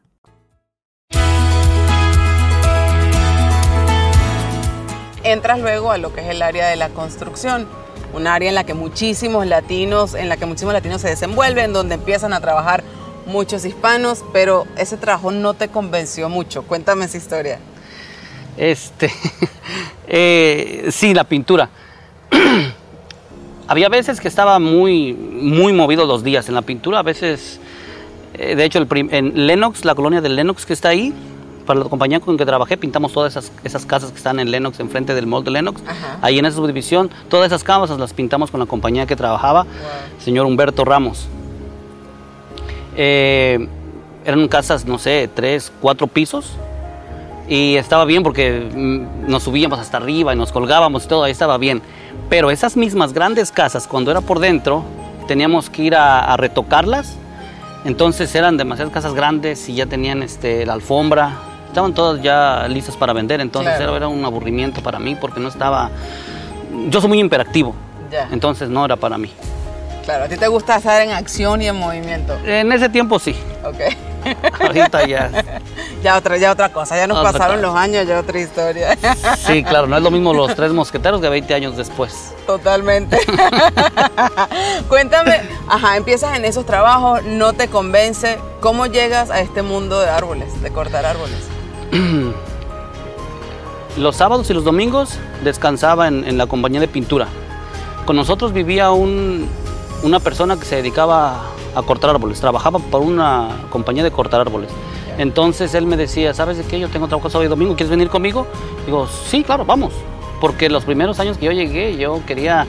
Entras 5.25 5.59
luego 5.59 5.91
a 5.91 5.97
lo 5.97 6.13
que 6.13 6.21
es 6.21 6.27
el 6.29 6.41
área 6.41 6.69
de 6.69 6.77
la 6.77 6.89
construcción, 6.89 7.67
un 8.13 8.27
área 8.27 8.49
en 8.49 8.55
la 8.55 8.63
que 8.63 8.73
muchísimos 8.73 9.45
latinos, 9.45 10.15
en 10.15 10.29
la 10.29 10.37
que 10.37 10.45
muchísimos 10.45 10.73
latinos 10.73 11.01
se 11.01 11.09
desenvuelven, 11.09 11.73
donde 11.73 11.95
empiezan 11.95 12.33
a 12.33 12.41
trabajar 12.41 12.83
muchos 13.25 13.65
hispanos, 13.65 14.23
pero 14.33 14.65
ese 14.77 14.97
trabajo 14.97 15.31
no 15.31 15.53
te 15.53 15.69
convenció 15.69 16.29
mucho. 16.29 16.63
Cuéntame 16.63 17.05
esa 17.05 17.17
historia. 17.17 17.59
Este, 18.57 19.11
eh, 20.07 20.87
sí, 20.91 21.13
la 21.13 21.23
pintura. 21.23 21.69
Había 23.67 23.89
veces 23.89 24.19
que 24.19 24.27
estaba 24.27 24.59
muy, 24.59 25.13
muy 25.13 25.71
movido 25.71 26.05
los 26.05 26.23
días 26.23 26.49
en 26.49 26.55
la 26.55 26.61
pintura. 26.61 26.99
A 26.99 27.03
veces, 27.03 27.59
eh, 28.33 28.55
de 28.55 28.65
hecho, 28.65 28.85
en 28.89 29.47
Lenox, 29.47 29.85
la 29.85 29.95
colonia 29.95 30.19
de 30.19 30.29
Lenox 30.29 30.65
que 30.65 30.73
está 30.73 30.89
ahí, 30.89 31.13
para 31.71 31.85
la 31.85 31.89
compañía 31.89 32.19
con 32.19 32.35
que 32.35 32.45
trabajé, 32.45 32.75
pintamos 32.75 33.13
todas 33.13 33.31
esas, 33.31 33.49
esas 33.63 33.85
casas 33.85 34.11
que 34.11 34.17
están 34.17 34.41
en 34.41 34.51
Lenox, 34.51 34.81
enfrente 34.81 35.15
del 35.15 35.25
mall 35.25 35.45
de 35.45 35.51
Lenox. 35.51 35.81
Ajá. 35.87 36.17
Ahí 36.21 36.37
en 36.37 36.43
esa 36.43 36.57
subdivisión, 36.57 37.09
todas 37.29 37.47
esas 37.47 37.63
casas 37.63 37.97
las 37.97 38.11
pintamos 38.11 38.51
con 38.51 38.59
la 38.59 38.65
compañía 38.65 39.05
que 39.05 39.15
trabajaba, 39.15 39.65
señor 40.19 40.47
Humberto 40.47 40.83
Ramos. 40.83 41.29
Eh, 42.97 43.69
eran 44.25 44.49
casas, 44.49 44.85
no 44.85 44.99
sé, 44.99 45.29
tres, 45.33 45.71
cuatro 45.79 46.07
pisos. 46.07 46.57
Y 47.47 47.77
estaba 47.77 48.03
bien 48.03 48.21
porque 48.21 48.69
mm, 48.69 49.29
nos 49.29 49.43
subíamos 49.43 49.79
hasta 49.79 49.95
arriba 49.95 50.33
y 50.33 50.37
nos 50.37 50.51
colgábamos 50.51 51.05
y 51.05 51.07
todo, 51.07 51.23
ahí 51.23 51.31
estaba 51.31 51.57
bien. 51.57 51.81
Pero 52.29 52.51
esas 52.51 52.75
mismas 52.75 53.13
grandes 53.13 53.49
casas, 53.49 53.87
cuando 53.87 54.11
era 54.11 54.19
por 54.19 54.39
dentro, 54.39 54.83
teníamos 55.25 55.69
que 55.69 55.83
ir 55.83 55.95
a, 55.95 56.33
a 56.33 56.35
retocarlas. 56.35 57.15
Entonces 57.85 58.35
eran 58.35 58.57
demasiadas 58.57 58.91
casas 58.91 59.13
grandes 59.13 59.69
y 59.69 59.75
ya 59.75 59.85
tenían 59.85 60.21
este, 60.21 60.65
la 60.65 60.73
alfombra. 60.73 61.50
Estaban 61.71 61.93
todas 61.93 62.21
ya 62.21 62.67
listas 62.67 62.97
para 62.97 63.13
vender. 63.13 63.39
Entonces 63.39 63.77
Claro. 63.77 63.95
era, 63.95 64.09
un 64.09 64.25
aburrimiento 64.25 64.83
para 64.83 64.99
mí 64.99 65.15
porque 65.15 65.39
no 65.39 65.47
estaba... 65.47 65.89
Yo 66.89 66.99
soy 66.99 67.07
muy 67.07 67.19
imperactivo. 67.19 67.73
Ya. 68.11 68.27
Entonces 68.29 68.67
no 68.67 68.83
era 68.83 68.97
para 68.97 69.17
mí. 69.17 69.31
Claro, 70.03 70.25
a 70.25 70.27
ti 70.27 70.35
te 70.35 70.47
gusta 70.49 70.75
estar 70.75 71.01
en 71.01 71.11
acción 71.11 71.61
y 71.61 71.67
en 71.69 71.77
movimiento. 71.77 72.37
En 72.43 72.69
ese 72.73 72.89
tiempo 72.89 73.19
sí. 73.19 73.33
Ok. 73.63 73.79
Ahorita 74.59 75.07
ya. 75.07 75.31
Ya 76.03 76.17
otra, 76.17 76.35
ya 76.37 76.51
otra 76.51 76.69
cosa, 76.69 76.97
ya 76.97 77.05
nos 77.05 77.19
Otra 77.19 77.31
pasaron 77.31 77.57
cosa. 77.57 77.67
los 77.67 77.75
años, 77.75 78.07
ya 78.07 78.19
otra 78.19 78.39
historia. 78.39 78.97
Sí, 79.37 79.63
claro, 79.63 79.85
no 79.85 79.95
es 79.97 80.01
lo 80.01 80.09
mismo 80.09 80.33
los 80.33 80.55
tres 80.55 80.71
mosqueteros 80.71 81.21
que 81.21 81.29
20 81.29 81.53
años 81.53 81.77
después. 81.77 82.33
Totalmente. 82.47 83.19
Cuéntame, 84.89 85.41
ajá, 85.69 85.97
empiezas 85.97 86.35
en 86.35 86.45
esos 86.45 86.65
trabajos, 86.65 87.23
no 87.23 87.53
te 87.53 87.67
convence, 87.67 88.39
¿cómo 88.61 88.87
llegas 88.87 89.29
a 89.29 89.41
este 89.41 89.61
mundo 89.61 89.99
de 89.99 90.09
árboles, 90.09 90.59
de 90.63 90.71
cortar 90.71 91.05
árboles? 91.05 91.37
Los 93.97 94.15
sábados 94.15 94.49
y 94.49 94.53
los 94.53 94.63
domingos 94.63 95.17
descansaba 95.43 96.07
en, 96.07 96.37
la 96.37 96.47
compañía 96.47 96.79
de 96.79 96.87
pintura. 96.87 97.27
Con 98.05 98.15
nosotros 98.15 98.53
vivía 98.53 98.91
un- 98.91 99.47
una 100.03 100.19
persona 100.19 100.57
que 100.57 100.65
se 100.65 100.77
dedicaba 100.77 101.41
a 101.75 101.81
cortar 101.83 102.09
árboles, 102.11 102.39
trabajaba 102.39 102.79
por 102.79 103.01
una 103.01 103.49
compañía 103.69 104.03
de 104.03 104.11
cortar 104.11 104.41
árboles. 104.41 104.69
Entonces 105.17 105.73
él 105.75 105.85
me 105.85 105.97
decía, 105.97 106.33
¿sabes 106.33 106.57
de 106.57 106.63
qué? 106.63 106.79
Yo 106.79 106.87
tengo 106.87 107.07
trabajo 107.07 107.29
sábado 107.29 107.45
y 107.45 107.49
domingo, 107.49 107.75
¿quieres 107.75 107.89
venir 107.89 108.09
conmigo? 108.09 108.47
Digo, 108.85 109.07
sí, 109.27 109.43
claro, 109.43 109.65
vamos. 109.65 109.93
Porque 110.39 110.69
los 110.69 110.85
primeros 110.85 111.19
años 111.19 111.37
que 111.37 111.45
yo 111.47 111.51
llegué, 111.51 111.97
yo 111.97 112.21
quería 112.25 112.65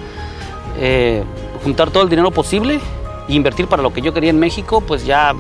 eh, 0.77 1.23
juntar 1.63 1.91
todo 1.91 2.03
el 2.03 2.09
dinero 2.09 2.31
posible 2.33 2.81
e 3.29 3.33
invertir 3.33 3.69
para 3.69 3.83
lo 3.83 3.93
que 3.93 4.03
yo 4.03 4.13
quería 4.13 4.31
en 4.31 4.41
México, 4.41 4.81
pues 4.81 5.07
ya 5.07 5.35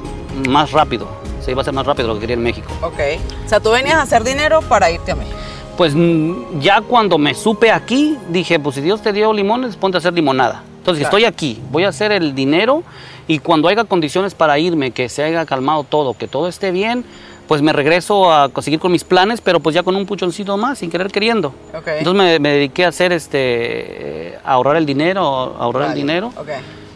más 0.48 0.70
rápido. 0.70 1.08
Se 1.44 1.50
iba 1.50 1.60
a 1.60 1.62
hacer 1.62 1.74
más 1.74 1.84
rápido 1.86 2.08
lo 2.08 2.14
que 2.14 2.20
quería 2.20 2.34
en 2.34 2.42
México. 2.42 2.68
Ok. 2.82 2.98
O 3.44 3.48
sea, 3.48 3.60
tú 3.60 3.70
venías 3.70 3.94
a 3.96 4.02
hacer 4.02 4.22
dinero 4.24 4.60
para 4.62 4.90
irte 4.90 5.12
a 5.12 5.16
México. 5.16 5.36
Pues 5.76 5.94
mm, 5.94 6.60
ya 6.60 6.80
cuando 6.82 7.18
me 7.18 7.34
supe 7.34 7.70
aquí, 7.70 8.16
dije, 8.28 8.58
pues 8.60 8.74
si 8.76 8.80
Dios 8.80 9.02
te 9.02 9.12
dio 9.12 9.32
limones, 9.32 9.76
ponte 9.76 9.96
a 9.96 10.00
hacer 10.00 10.12
limonada. 10.12 10.62
Entonces, 10.78 11.02
Claro. 11.02 11.16
estoy 11.18 11.24
aquí, 11.24 11.60
voy 11.70 11.84
a 11.84 11.88
hacer 11.88 12.12
el 12.12 12.34
dinero 12.34 12.82
y 13.28 13.38
cuando 13.38 13.68
haya 13.68 13.84
condiciones 13.84 14.34
para 14.34 14.58
irme, 14.58 14.90
que 14.90 15.08
se 15.08 15.22
haya 15.22 15.46
calmado 15.46 15.84
todo, 15.84 16.14
que 16.14 16.26
todo 16.28 16.48
esté 16.48 16.72
bien, 16.72 17.04
pues 17.48 17.62
me 17.62 17.72
regreso 17.72 18.32
a 18.32 18.50
seguir 18.60 18.80
con 18.80 18.90
mis 18.92 19.04
planes, 19.04 19.40
pero 19.40 19.60
pues 19.60 19.74
ya 19.74 19.82
con 19.82 19.94
un 19.96 20.06
puchoncito 20.06 20.56
más, 20.56 20.78
sin 20.78 20.90
querer 20.90 21.08
queriendo. 21.10 21.48
Ok. 21.76 21.86
Entonces 21.98 22.14
me, 22.14 22.38
me 22.38 22.48
dediqué 22.50 22.84
a 22.84 22.88
hacer 22.88 23.12
este, 23.12 23.38
eh, 23.38 24.38
a 24.44 24.52
ahorrar 24.54 24.76
el 24.76 24.86
dinero, 24.86 25.22
a 25.58 25.62
ahorrar 25.64 25.82
el 25.84 25.88
Vale, 25.90 26.00
dinero. 26.00 26.32
Ok. 26.36 26.48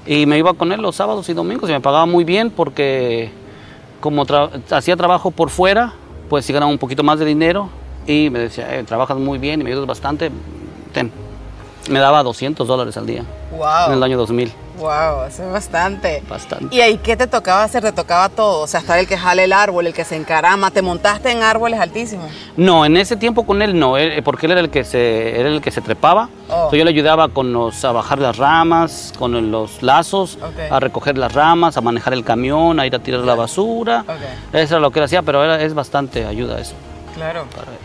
Y 0.07 0.27
me 0.27 0.39
iba 0.39 0.55
con 0.55 0.73
él 0.73 0.81
los 0.81 0.97
sábados 0.97 1.29
y 1.29 1.33
domingos 1.35 1.69
y 1.71 1.73
me 1.73 1.81
pagaba 1.81 2.07
muy 2.07 2.25
bien 2.25 2.51
porque 2.51 3.31
como 4.01 4.25
tra- 4.27 4.51
hacía 4.71 4.97
trabajo 4.97 5.31
por 5.31 5.51
fuera, 5.51 5.93
pues 6.29 6.45
sí 6.45 6.53
ganaba 6.53 6.71
un 6.71 6.79
poquito 6.79 7.03
más 7.03 7.19
de 7.19 7.25
dinero 7.25 7.69
y 8.07 8.31
me 8.31 8.39
decía, 8.39 8.75
"Eh, 8.77 8.85
trabajas 8.85 9.17
muy 9.19 9.39
bien 9.39 9.61
y 9.61 9.65
me 9.65 9.71
ayudas 9.71 9.87
bastante. 9.87 10.31
Me 11.89 11.99
daba 12.01 12.23
200 12.23 12.67
dólares 12.67 12.97
al 12.97 13.07
día 13.07 13.23
Wow. 13.53 13.87
en 13.89 13.93
el 13.95 14.03
año 14.03 14.19
2000, 14.19 14.53
Wow, 14.79 15.25
eso 15.29 15.45
es 15.45 15.53
bastante. 15.53 16.23
bastante. 16.29 16.75
¿Y 16.75 16.81
ahí 16.83 16.99
qué 16.99 17.17
te 17.17 17.27
tocaba 17.27 17.63
hacer? 17.63 17.83
Te 17.83 17.93
tocaba 17.93 18.29
todo. 18.29 18.61
O 18.61 18.67
sea, 18.67 18.81
estar 18.81 18.99
el 18.99 19.07
que 19.07 19.17
jale 19.17 19.45
el 19.45 19.53
árbol, 19.55 19.87
el 19.87 19.95
que 19.95 20.05
se 20.05 20.17
encarama. 20.17 20.71
¿Te 20.71 20.83
montaste 20.83 21.31
en 21.31 21.43
árboles 21.43 21.81
altísimos? 21.81 22.31
No, 22.59 22.85
en 22.85 22.97
ese 22.99 23.17
tiempo 23.17 23.47
con 23.47 23.63
él 23.63 23.79
no, 23.79 23.97
él- 23.97 24.23
porque 24.23 24.45
él 24.47 24.53
era 24.53 24.61
el 24.61 24.69
que 24.69 24.85
se, 24.85 25.41
era 25.41 25.49
el 25.49 25.63
que 25.63 25.71
se 25.71 25.81
trepaba. 25.81 26.29
Oh. 26.51 26.55
Entonces 26.55 26.79
yo 26.81 26.85
le 26.85 26.91
ayudaba 26.91 27.29
con 27.29 27.53
los, 27.55 27.83
a 27.87 27.93
bajar 27.93 28.19
las 28.19 28.37
ramas, 28.37 29.15
con 29.19 29.51
los 29.51 29.83
lazos, 29.83 30.39
a 30.71 30.79
recoger 30.81 31.17
las 31.17 31.33
ramas, 31.33 31.77
a 31.79 31.81
manejar 31.81 32.13
el 32.13 32.25
camión, 32.25 32.79
a 32.79 32.87
ir 32.87 32.95
a 32.95 32.99
tirar 32.99 33.21
la 33.23 33.35
basura. 33.35 34.05
Ok. 34.07 34.55
Eso 34.55 34.75
era 34.75 34.81
lo 34.81 34.91
que 34.91 34.99
él 34.99 35.05
hacía, 35.07 35.23
pero 35.23 35.43
era, 35.43 35.63
es 35.63 35.73
bastante 35.73 36.27
ayuda 36.27 36.61
eso 36.61 36.75
Claro. 37.15 37.45
para 37.57 37.71
él. 37.73 37.79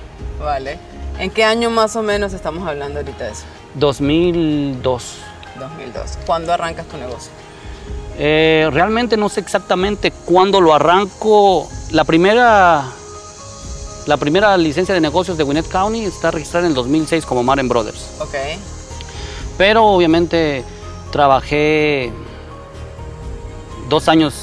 Vale. 0.43 0.77
¿En 1.19 1.29
qué 1.29 1.45
año 1.45 1.69
más 1.69 1.95
o 1.95 2.01
menos 2.01 2.33
estamos 2.33 2.67
hablando 2.67 2.99
ahorita 2.99 3.23
de 3.25 3.31
eso? 3.31 3.43
2002. 3.75 5.15
2002. 5.59 6.17
¿Cuándo 6.25 6.53
arrancas 6.53 6.85
tu 6.87 6.97
negocio? 6.97 7.31
Eh, 8.17 8.69
realmente 8.71 9.17
no 9.17 9.29
sé 9.29 9.39
exactamente 9.39 10.11
cuándo 10.11 10.61
lo 10.61 10.73
arranco. 10.73 11.67
La 11.91 12.03
primera, 12.03 12.83
la 14.05 14.17
primera 14.17 14.57
licencia 14.57 14.93
de 14.93 15.01
negocios 15.01 15.37
de 15.37 15.43
Gwinnett 15.43 15.67
County 15.67 16.05
está 16.05 16.31
registrada 16.31 16.65
en 16.65 16.71
el 16.71 16.75
2006 16.75 17.25
como 17.25 17.43
Maren 17.43 17.67
Brothers. 17.67 18.17
Ok. 18.19 18.35
Pero 19.57 19.85
obviamente 19.85 20.63
trabajé 21.11 22.11
dos 23.89 24.07
años 24.07 24.33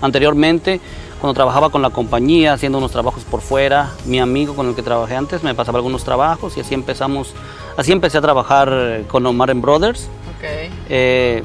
anteriormente 0.00 0.80
cuando 1.20 1.34
trabajaba 1.34 1.70
con 1.70 1.82
la 1.82 1.90
compañía 1.90 2.52
haciendo 2.52 2.78
unos 2.78 2.90
trabajos 2.90 3.22
por 3.22 3.40
fuera. 3.40 3.92
Mi 4.06 4.18
amigo 4.18 4.56
con 4.56 4.68
el 4.68 4.74
que 4.74 4.82
trabajé 4.82 5.14
antes 5.14 5.44
me 5.44 5.54
pasaba 5.54 5.78
algunos 5.78 6.02
trabajos 6.02 6.56
y 6.56 6.60
así 6.60 6.74
empezamos, 6.74 7.32
así 7.76 7.92
empecé 7.92 8.18
a 8.18 8.20
trabajar 8.20 8.68
eh, 8.72 9.04
con 9.08 9.24
Omar 9.26 9.54
Brothers. 9.54 10.08
Ok. 10.36 10.44
eh, 10.88 11.42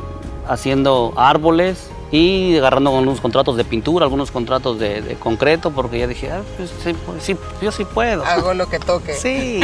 haciendo 0.48 1.13
árboles 1.17 1.89
y 2.12 2.57
agarrando 2.57 2.98
algunos 2.98 3.19
contratos 3.19 3.57
de 3.57 3.65
pintura, 3.65 4.05
algunos 4.05 4.31
contratos 4.31 4.79
de, 4.79 5.01
de 5.01 5.15
concreto, 5.15 5.72
porque 5.72 6.00
ya 6.00 6.07
dije, 6.07 6.31
ah, 6.31 6.41
pues, 6.55 6.72
sí, 6.84 6.96
pues, 7.05 7.24
sí, 7.24 7.36
yo 7.62 7.72
sí 7.72 7.84
puedo. 7.84 8.24
Hago 8.24 8.53
lo 8.53 8.69
que 8.69 8.79
toque. 8.79 9.13
Sí. 9.13 9.60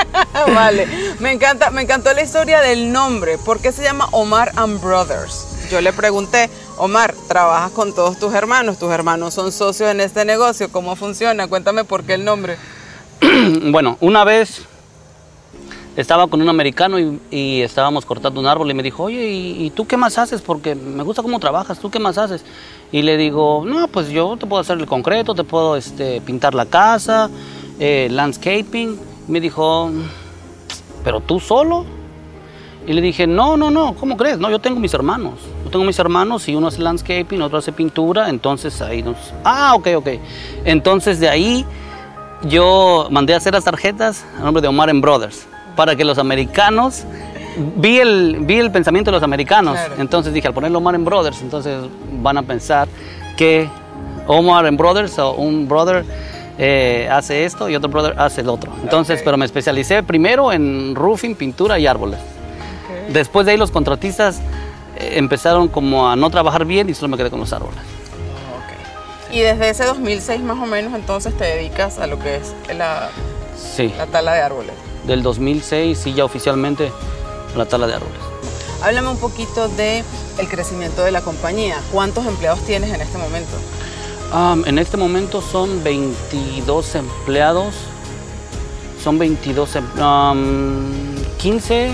vale. 0.54 0.86
Me 1.18 1.32
encanta, 1.32 1.70
me 1.70 1.82
encantó 1.82 2.12
la 2.14 2.22
historia 2.22 2.60
del 2.60 2.92
nombre. 2.92 3.36
¿Por 3.38 3.60
qué 3.60 3.72
se 3.72 3.82
llama 3.82 4.08
Omar 4.12 4.52
and 4.56 4.80
Brothers? 4.80 5.68
Yo 5.70 5.80
le 5.80 5.92
pregunté, 5.92 6.48
Omar, 6.78 7.14
trabajas 7.26 7.72
con 7.72 7.92
todos 7.94 8.18
tus 8.18 8.32
hermanos, 8.32 8.78
tus 8.78 8.90
hermanos 8.92 9.34
son 9.34 9.50
socios 9.50 9.90
en 9.90 10.00
este 10.00 10.24
negocio, 10.24 10.70
¿cómo 10.70 10.94
funciona? 10.94 11.48
Cuéntame 11.48 11.84
por 11.84 12.04
qué 12.04 12.14
el 12.14 12.24
nombre. 12.24 12.56
bueno, 13.70 13.98
una 14.00 14.24
vez 14.24 14.62
estaba 15.98 16.28
con 16.28 16.40
un 16.40 16.48
americano 16.48 17.00
y, 17.00 17.20
y 17.28 17.60
estábamos 17.60 18.06
cortando 18.06 18.38
un 18.38 18.46
árbol 18.46 18.70
y 18.70 18.74
me 18.74 18.84
dijo, 18.84 19.02
oye, 19.02 19.30
¿y, 19.30 19.66
y 19.66 19.70
tú 19.70 19.84
qué 19.84 19.96
más 19.96 20.16
haces? 20.16 20.40
Porque 20.40 20.76
me 20.76 21.02
gusta 21.02 21.22
cómo 21.22 21.40
trabajas, 21.40 21.80
¿tú 21.80 21.90
qué 21.90 21.98
más 21.98 22.18
haces? 22.18 22.44
Y 22.92 23.02
le 23.02 23.16
digo, 23.16 23.64
no, 23.66 23.88
pues 23.88 24.08
yo 24.08 24.36
te 24.36 24.46
puedo 24.46 24.60
hacer 24.60 24.78
el 24.78 24.86
concreto, 24.86 25.34
te 25.34 25.42
puedo 25.42 25.74
este, 25.74 26.20
pintar 26.20 26.54
la 26.54 26.66
casa, 26.66 27.28
eh, 27.80 28.06
landscaping. 28.12 28.96
Me 29.26 29.40
dijo, 29.40 29.90
¿pero 31.02 31.18
tú 31.18 31.40
solo? 31.40 31.84
Y 32.86 32.92
le 32.92 33.00
dije, 33.00 33.26
no, 33.26 33.56
no, 33.56 33.68
no, 33.72 33.96
¿cómo 33.96 34.16
crees? 34.16 34.38
No, 34.38 34.48
yo 34.50 34.60
tengo 34.60 34.78
mis 34.78 34.94
hermanos. 34.94 35.34
Yo 35.64 35.70
tengo 35.70 35.84
mis 35.84 35.98
hermanos 35.98 36.48
y 36.48 36.54
uno 36.54 36.68
hace 36.68 36.80
landscaping, 36.80 37.42
otro 37.42 37.58
hace 37.58 37.72
pintura, 37.72 38.28
entonces 38.28 38.80
ahí 38.82 39.02
nos... 39.02 39.16
Ah, 39.42 39.74
ok, 39.74 39.88
ok. 39.96 40.08
Entonces 40.64 41.18
de 41.18 41.28
ahí 41.28 41.66
yo 42.44 43.08
mandé 43.10 43.34
a 43.34 43.38
hacer 43.38 43.52
las 43.52 43.64
tarjetas 43.64 44.24
a 44.38 44.44
nombre 44.44 44.62
de 44.62 44.68
Omar 44.68 44.94
Brothers 44.94 45.48
para 45.78 45.94
que 45.94 46.04
los 46.04 46.18
americanos... 46.18 47.04
Vi 47.76 47.98
el, 47.98 48.36
vi 48.42 48.58
el 48.58 48.70
pensamiento 48.70 49.10
de 49.10 49.16
los 49.16 49.22
americanos, 49.24 49.74
Claro. 49.74 49.94
entonces 49.98 50.32
dije, 50.32 50.46
al 50.46 50.54
ponerlo 50.54 50.78
Omar 50.78 50.96
Brothers, 50.98 51.40
entonces 51.42 51.74
van 52.22 52.36
a 52.38 52.42
pensar 52.44 52.86
que 53.36 53.68
Omar 54.28 54.70
Brothers 54.76 55.18
o 55.18 55.32
un 55.34 55.66
brother 55.68 56.04
eh, 56.56 57.08
hace 57.10 57.44
esto 57.44 57.68
y 57.68 57.74
otro 57.74 57.88
brother 57.90 58.14
hace 58.16 58.42
el 58.42 58.48
otro. 58.48 58.70
Entonces, 58.82 59.22
pero 59.24 59.36
me 59.36 59.44
especialicé 59.44 60.04
primero 60.04 60.52
en 60.52 60.94
roofing, 60.94 61.34
pintura 61.34 61.80
y 61.80 61.86
árboles. 61.88 62.20
Después 63.12 63.44
de 63.46 63.52
ahí 63.52 63.58
los 63.58 63.72
contratistas 63.72 64.38
eh, 64.96 65.14
empezaron 65.16 65.66
como 65.66 66.08
a 66.08 66.14
no 66.14 66.30
trabajar 66.30 66.64
bien 66.64 66.88
y 66.88 66.94
solo 66.94 67.08
me 67.08 67.16
quedé 67.16 67.28
con 67.30 67.40
los 67.40 67.52
árboles. 67.52 67.80
Ok. 67.80 69.34
Y 69.34 69.40
desde 69.40 69.68
ese 69.70 69.84
2006 69.84 70.42
más 70.42 70.58
o 70.58 70.66
menos 70.66 70.94
entonces 70.94 71.36
te 71.36 71.44
dedicas 71.44 71.98
a 71.98 72.06
lo 72.06 72.20
que 72.20 72.36
es 72.36 72.54
la, 72.76 73.08
Sí, 73.56 73.92
la 73.98 74.06
tala 74.06 74.34
de 74.34 74.42
árboles. 74.42 74.74
Del 75.08 75.22
2006 75.22 75.98
sí 75.98 76.12
ya 76.12 76.24
oficialmente 76.24 76.92
la 77.56 77.66
tala 77.66 77.86
de 77.88 77.94
árboles. 77.94 78.20
Háblame 78.82 79.08
un 79.08 79.16
poquito 79.16 79.68
de 79.68 80.04
el 80.38 80.48
crecimiento 80.48 81.02
de 81.02 81.10
la 81.10 81.22
compañía. 81.22 81.80
¿Cuántos 81.90 82.26
empleados 82.26 82.60
tienes 82.60 82.92
en 82.92 83.00
este 83.00 83.18
momento? 83.18 83.56
En 84.66 84.78
este 84.78 84.98
momento 84.98 85.40
son 85.40 85.82
22 85.82 86.94
empleados, 86.96 87.74
son 89.02 89.18
22, 89.18 89.76
em- 89.76 90.02
am, 90.02 90.92
15, 91.38 91.90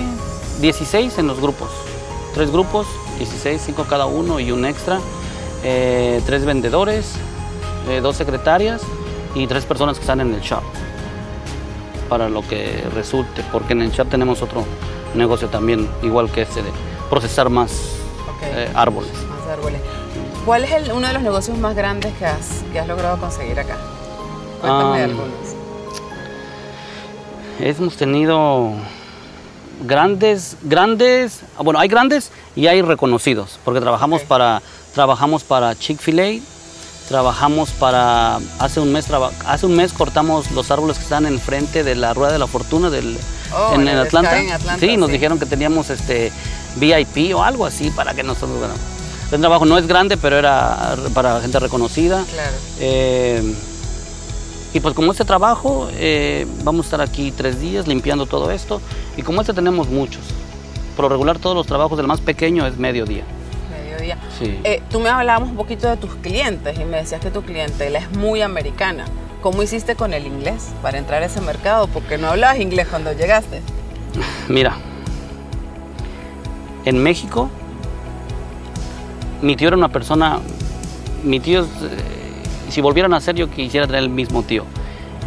16 0.61 1.16
en 1.18 1.28
los 1.28 1.40
grupos. 1.40 1.68
Tres 2.35 2.50
grupos, 2.50 2.88
16, 3.18 3.62
5 3.64 3.87
cada 3.88 4.06
uno 4.06 4.40
y 4.40 4.50
un 4.50 4.64
extra. 4.66 4.99
Eh, 5.62 6.21
tres 6.26 6.44
vendedores, 6.44 7.12
eh, 7.88 8.00
dos 8.02 8.16
secretarias 8.16 8.83
y 9.35 9.47
tres 9.47 9.64
personas 9.64 9.97
que 9.97 10.02
están 10.02 10.21
en 10.21 10.35
el 10.35 10.40
shop 10.40 10.62
para 12.14 12.28
lo 12.28 12.42
que 12.47 12.80
resulte, 12.94 13.42
porque 13.50 13.73
en 13.73 13.83
el 13.83 13.90
shop 13.90 14.09
tenemos 14.09 14.40
otro 14.40 14.64
negocio 15.16 15.49
también, 15.49 15.88
igual 16.00 16.30
que 16.30 16.42
este 16.42 16.62
de 16.62 16.71
procesar 17.11 17.50
más 17.50 17.73
eh, 18.40 18.71
árboles. 18.73 19.11
Más 19.28 19.49
árboles. 19.50 19.80
¿Cuál 20.47 20.62
es 20.62 20.71
el- 20.71 20.92
uno 20.92 21.09
de 21.09 21.12
los 21.12 21.23
negocios 21.23 21.59
más 21.59 21.75
grandes 21.75 22.12
que 22.16 22.25
has, 22.25 22.62
que 22.73 22.78
has 22.78 22.87
logrado 22.87 23.18
conseguir 23.18 23.59
acá? 23.59 23.76
Cuéntame 24.61 25.02
Am, 25.02 25.11
algunos. 25.11 25.33
Hemos 27.59 27.97
tenido 27.97 28.75
grandes, 29.85 30.56
grandes, 30.62 31.40
bueno, 31.59 31.80
hay 31.80 31.88
grandes 31.88 32.30
y 32.54 32.68
hay 32.68 32.80
reconocidos, 32.80 33.59
porque 33.64 33.80
trabajamos 33.80 34.23
para, 34.23 34.62
trabajamos 34.94 35.42
para 35.42 35.75
Chick-fil-A, 35.75 36.40
trabajamos 37.08 37.70
para, 37.70 38.38
hace 38.58 38.80
un 38.80 38.92
mes, 38.92 39.06
traba- 39.06 39.30
hace 39.46 39.66
un 39.66 39.76
mes 39.76 39.92
cortamos 39.92 40.50
los 40.52 40.70
árboles 40.70 40.96
que 40.96 41.02
están 41.04 41.26
enfrente 41.26 41.84
de 41.84 41.94
la 41.94 42.14
Rueda 42.14 42.32
de 42.32 42.38
la 42.38 42.46
Fortuna 42.46 42.90
del, 42.90 43.18
Oh, 43.56 43.75
en, 43.75 43.82
en 43.82 43.88
el 43.88 43.99
Atlanta. 44.00 44.30
Sky 44.32 44.46
en 44.46 44.52
Atlanta, 44.52 44.80
Sí, 44.87 44.96
nos 44.96 45.11
dijeron 45.11 45.38
que 45.38 45.46
teníamos 45.46 45.88
este 45.90 46.32
VIP 46.76 47.37
o 47.37 47.42
algo 47.44 47.66
así 47.66 47.90
para 47.90 48.12
que 48.14 48.23
nosotros, 48.25 48.58
bueno, 48.58 48.75
el 49.30 49.40
trabajo 49.40 49.64
no 49.64 49.78
es 49.78 49.87
grande, 49.87 50.16
pero 50.16 50.37
era 50.38 50.96
para 51.14 51.40
gente 51.40 51.61
reconocida. 51.61 52.25
Claro. 52.32 52.52
Eh, 52.80 53.54
y 54.73 54.80
pues 54.80 54.92
como 54.94 55.12
este 55.12 55.25
trabajo, 55.25 55.88
eh, 55.92 56.46
vamos 56.64 56.87
a 56.87 56.88
estar 56.88 57.00
aquí 57.00 57.30
tres 57.30 57.61
días 57.61 57.87
limpiando 57.87 58.26
todo 58.26 58.50
esto. 58.50 58.80
Y 59.16 59.23
como 59.23 59.40
este 59.40 59.52
tenemos 59.54 59.88
muchos. 59.88 60.23
Por 60.96 61.04
lo 61.04 61.08
regular 61.11 61.38
todos 61.38 61.54
los 61.54 61.66
trabajos, 61.66 61.99
el 62.00 62.08
más 62.08 62.20
pequeño 62.20 62.66
es 62.66 62.76
mediodía. 62.76 63.23
Sí. 64.38 64.61
Eh, 64.64 64.82
tú 64.90 65.00
me 65.00 65.08
hablabas 65.08 65.49
un 65.49 65.56
poquito 65.56 65.88
de 65.88 65.96
tus 65.96 66.14
clientes 66.16 66.78
y 66.78 66.84
me 66.84 66.99
decías 66.99 67.20
que 67.20 67.30
tu 67.30 67.42
clientela 67.42 67.99
es 67.99 68.11
muy 68.12 68.42
americana. 68.42 69.04
¿Cómo 69.40 69.62
hiciste 69.62 69.94
con 69.94 70.14
el 70.14 70.26
inglés 70.26 70.70
para 70.80 70.99
entrar 70.99 71.23
a 71.23 71.26
ese 71.26 71.40
mercado? 71.40 71.87
Porque 71.88 72.16
no 72.16 72.28
hablabas 72.28 72.58
inglés 72.61 72.88
cuando 72.88 73.12
llegaste. 73.12 73.61
Mira, 74.49 74.76
en 76.84 77.02
México, 77.02 77.50
mi 79.42 79.56
tío 79.56 79.68
era 79.68 79.76
una 79.76 79.88
persona, 79.88 80.38
mi 81.23 81.40
tío, 81.40 81.62
eh, 81.62 81.66
si 82.70 82.80
volvieran 82.80 83.12
a 83.14 83.20
ser 83.20 83.34
yo 83.34 83.50
quisiera 83.50 83.87
tener 83.87 84.02
el 84.02 84.11
mismo 84.11 84.42
tío. 84.42 84.64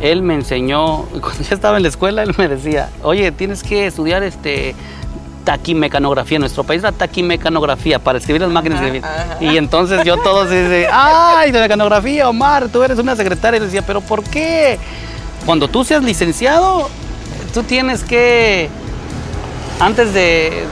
Él 0.01 0.21
me 0.21 0.35
enseñó, 0.35 1.03
cuando 1.21 1.43
ya 1.43 1.55
estaba 1.55 1.77
en 1.77 1.83
la 1.83 1.89
escuela, 1.89 2.23
él 2.23 2.33
me 2.37 2.47
decía, 2.47 2.89
oye, 3.03 3.31
tienes 3.31 3.63
que 3.63 3.87
estudiar 3.87 4.23
este 4.23 4.75
taquimecanografía. 5.47 6.35
En 6.35 6.41
nuestro 6.41 6.65
país 6.65 6.81
la 6.81 6.91
taquimecanografía 6.91 7.99
para 7.99 8.17
escribir 8.17 8.41
las 8.41 8.51
máquinas 8.51 8.81
de 8.81 8.87
escribir. 8.87 9.05
ajá. 9.05 9.37
Y 9.39 9.55
entonces 9.55 10.03
yo 10.03 10.17
todos 10.17 10.49
dice, 10.49 10.89
ay, 10.91 11.51
de 11.51 11.61
mecanografía, 11.61 12.27
Omar, 12.27 12.67
tú 12.67 12.83
eres 12.83 12.99
una 12.99 13.15
secretaria. 13.15 13.57
Y 13.57 13.61
decía, 13.61 13.81
pero 13.81 14.01
¿por 14.01 14.23
qué? 14.23 14.77
Cuando 15.45 15.69
tú 15.69 15.85
seas 15.85 16.03
licenciado, 16.03 16.89
tú 17.53 17.63
tienes 17.63 18.03
que 18.03 18.69
antes 19.79 20.13
de. 20.13 20.65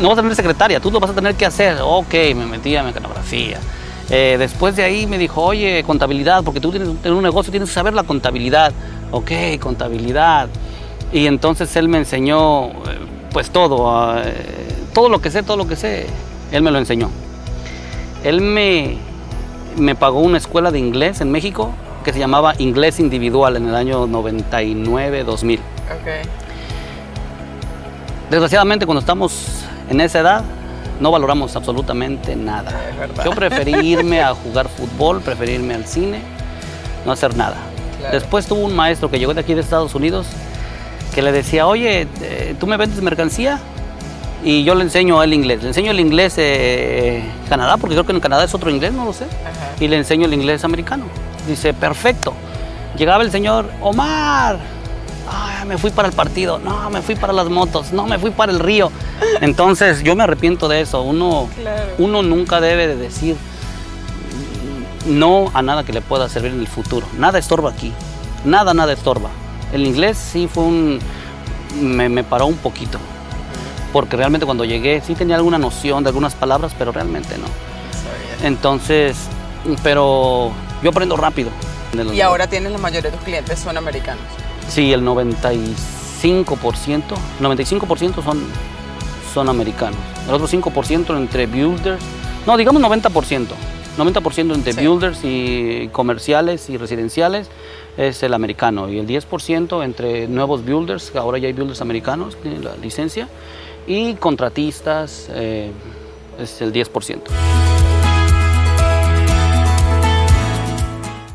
No 0.00 0.08
vas 0.08 0.18
a 0.18 0.22
tener 0.22 0.36
secretaria, 0.36 0.78
tú 0.78 0.90
lo 0.90 1.00
vas 1.00 1.10
a 1.10 1.14
tener 1.14 1.34
que 1.34 1.44
hacer. 1.44 1.78
Ok, 1.82 2.14
me 2.36 2.46
metí 2.46 2.76
a 2.76 2.84
mecanografía. 2.84 3.58
Eh, 4.08 4.36
después 4.38 4.76
de 4.76 4.84
ahí 4.84 5.06
me 5.06 5.18
dijo, 5.18 5.42
oye, 5.42 5.82
contabilidad, 5.84 6.44
porque 6.44 6.60
tú 6.60 6.70
tienes 6.70 6.88
en 7.02 7.12
un 7.12 7.22
negocio, 7.22 7.50
tienes 7.50 7.68
que 7.68 7.74
saber 7.74 7.92
la 7.92 8.04
contabilidad. 8.04 8.72
Ok, 9.10 9.32
contabilidad. 9.60 10.48
Y 11.12 11.26
entonces 11.26 11.74
él 11.76 11.88
me 11.88 11.98
enseñó, 11.98 12.68
eh, 12.68 12.72
pues 13.32 13.50
todo, 13.50 14.18
eh, 14.18 14.34
todo 14.92 15.08
lo 15.08 15.20
que 15.20 15.30
sé, 15.30 15.42
todo 15.42 15.56
lo 15.56 15.66
que 15.66 15.76
sé, 15.76 16.06
él 16.50 16.62
me 16.62 16.70
lo 16.70 16.78
enseñó. 16.78 17.10
Él 18.24 18.40
me, 18.40 18.98
me 19.76 19.94
pagó 19.94 20.20
una 20.20 20.38
escuela 20.38 20.70
de 20.70 20.78
inglés 20.78 21.20
en 21.20 21.30
México 21.30 21.70
que 22.04 22.12
se 22.12 22.18
llamaba 22.18 22.54
Inglés 22.58 23.00
Individual 23.00 23.56
en 23.56 23.68
el 23.68 23.74
año 23.74 24.06
99-2000. 24.06 25.58
Ok. 25.58 26.28
Desgraciadamente 28.30 28.86
cuando 28.86 29.00
estamos 29.00 29.64
en 29.88 30.00
esa 30.00 30.20
edad 30.20 30.44
no 31.00 31.10
valoramos 31.10 31.56
absolutamente 31.56 32.36
nada. 32.36 32.72
Yo 33.24 33.32
preferí 33.32 33.74
irme 33.74 34.22
a 34.22 34.34
jugar 34.34 34.68
fútbol, 34.68 35.20
preferí 35.20 35.52
irme 35.52 35.74
al 35.74 35.86
cine, 35.86 36.20
no 37.04 37.12
hacer 37.12 37.36
nada. 37.36 37.56
Claro. 37.98 38.14
Después 38.14 38.46
tuvo 38.46 38.60
un 38.64 38.74
maestro 38.74 39.10
que 39.10 39.18
llegó 39.18 39.34
de 39.34 39.40
aquí 39.40 39.54
de 39.54 39.60
Estados 39.60 39.94
Unidos 39.94 40.26
que 41.14 41.22
le 41.22 41.32
decía, 41.32 41.66
oye, 41.66 42.06
eh, 42.20 42.54
¿tú 42.58 42.66
me 42.66 42.76
vendes 42.76 43.00
mercancía? 43.02 43.58
Y 44.44 44.64
yo 44.64 44.74
le 44.74 44.82
enseño 44.82 45.22
él 45.22 45.32
inglés. 45.34 45.62
Le 45.62 45.68
enseño 45.68 45.90
el 45.92 46.00
inglés 46.00 46.34
eh, 46.36 47.22
Canadá, 47.48 47.76
porque 47.76 47.94
creo 47.94 48.04
que 48.06 48.12
en 48.12 48.20
Canadá 48.20 48.44
es 48.44 48.54
otro 48.54 48.70
inglés, 48.70 48.92
no 48.92 49.04
lo 49.04 49.12
sé. 49.12 49.24
Ajá. 49.24 49.72
Y 49.78 49.88
le 49.88 49.96
enseño 49.96 50.26
el 50.26 50.34
inglés 50.34 50.64
americano. 50.64 51.04
Dice, 51.46 51.74
perfecto. 51.74 52.34
Llegaba 52.96 53.22
el 53.22 53.30
señor, 53.30 53.70
Omar, 53.80 54.58
Ay, 55.30 55.66
me 55.66 55.78
fui 55.78 55.90
para 55.90 56.08
el 56.08 56.14
partido, 56.14 56.58
no, 56.58 56.90
me 56.90 57.00
fui 57.00 57.14
para 57.14 57.32
las 57.32 57.48
motos, 57.48 57.92
no, 57.92 58.06
me 58.06 58.18
fui 58.18 58.32
para 58.32 58.50
el 58.52 58.58
río. 58.58 58.90
Entonces 59.40 60.02
yo 60.02 60.16
me 60.16 60.24
arrepiento 60.24 60.68
de 60.68 60.80
eso. 60.80 61.02
Uno, 61.02 61.48
Claro. 61.56 61.92
uno 61.98 62.22
nunca 62.22 62.60
debe 62.60 62.86
de 62.88 62.96
decir 62.96 63.36
no 65.06 65.50
a 65.54 65.62
nada 65.62 65.84
que 65.84 65.92
le 65.92 66.00
pueda 66.00 66.28
servir 66.28 66.52
en 66.52 66.60
el 66.60 66.66
futuro. 66.68 67.06
Nada 67.18 67.38
estorba 67.38 67.70
aquí. 67.70 67.92
Nada, 68.44 68.74
nada 68.74 68.92
estorba. 68.92 69.30
El 69.72 69.86
inglés 69.86 70.18
sí 70.18 70.48
fue 70.52 70.64
un... 70.64 70.98
me, 71.80 72.08
me 72.08 72.24
paró 72.24 72.46
un 72.46 72.56
poquito. 72.56 72.98
Porque 73.92 74.16
realmente 74.16 74.46
cuando 74.46 74.64
llegué 74.64 75.00
sí 75.06 75.14
tenía 75.14 75.36
alguna 75.36 75.58
noción 75.58 76.02
de 76.02 76.08
algunas 76.10 76.34
palabras, 76.34 76.72
pero 76.78 76.92
realmente 76.92 77.36
no. 77.38 77.46
Entonces, 78.46 79.16
pero 79.82 80.50
yo 80.82 80.90
aprendo 80.90 81.16
rápido. 81.16 81.50
Y 82.12 82.20
ahora 82.22 82.46
tienes 82.46 82.72
la 82.72 82.78
mayoría 82.78 83.10
de 83.10 83.16
tus 83.16 83.24
clientes 83.24 83.58
son 83.58 83.76
americanos. 83.76 84.22
Sí, 84.68 84.92
el 84.92 85.02
95%, 85.02 85.74
95% 87.40 88.24
son, 88.24 88.42
son 89.34 89.48
americanos. 89.48 89.98
El 90.26 90.34
otro 90.34 90.48
5% 90.48 91.16
entre 91.16 91.46
builders, 91.46 92.02
no, 92.46 92.56
digamos 92.56 92.82
90%. 92.82 93.46
90% 93.98 94.54
entre 94.54 94.72
Sí. 94.72 94.80
builders 94.80 95.18
y 95.22 95.90
comerciales 95.92 96.70
y 96.70 96.78
residenciales 96.78 97.48
es 97.96 98.22
el 98.22 98.34
americano. 98.34 98.88
Y 98.88 98.98
el 98.98 99.06
10% 99.06 99.84
entre 99.84 100.28
nuevos 100.28 100.64
builders, 100.64 101.14
ahora 101.16 101.38
ya 101.38 101.48
hay 101.48 101.52
builders 101.52 101.80
americanos, 101.80 102.36
la 102.62 102.76
licencia, 102.76 103.28
y 103.86 104.14
contratistas 104.14 105.28
eh, 105.32 105.70
es 106.38 106.60
el 106.62 106.72
10%. 106.72 107.20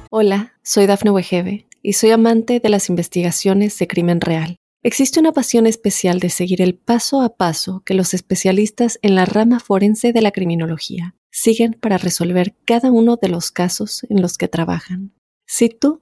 Hola, 0.10 0.54
soy 0.64 0.88
Dafne 0.88 1.12
Wegebe 1.12 1.68
y 1.84 1.94
soy 1.94 2.12
amante 2.12 2.60
de 2.60 2.70
las 2.70 2.90
investigaciones 2.90 3.78
de 3.78 3.88
crimen 3.88 4.22
real. 4.22 4.58
Existe 4.84 5.20
una 5.20 5.34
pasión 5.34 5.68
especial 5.68 6.20
de 6.20 6.30
seguir 6.30 6.62
el 6.62 6.76
paso 6.76 7.22
a 7.22 7.36
paso 7.36 7.82
que 7.86 7.94
los 7.94 8.14
especialistas 8.14 9.00
en 9.02 9.16
la 9.16 9.26
rama 9.26 9.60
forense 9.60 10.14
de 10.14 10.22
la 10.22 10.32
criminología 10.32 11.16
siguen 11.30 11.74
para 11.74 11.98
resolver 11.98 12.56
cada 12.66 12.90
uno 12.92 13.18
de 13.22 13.28
los 13.30 13.52
casos 13.52 14.06
en 14.10 14.22
los 14.22 14.38
que 14.38 14.48
trabajan. 14.48 15.14
Si 15.46 15.70
tú, 15.70 16.02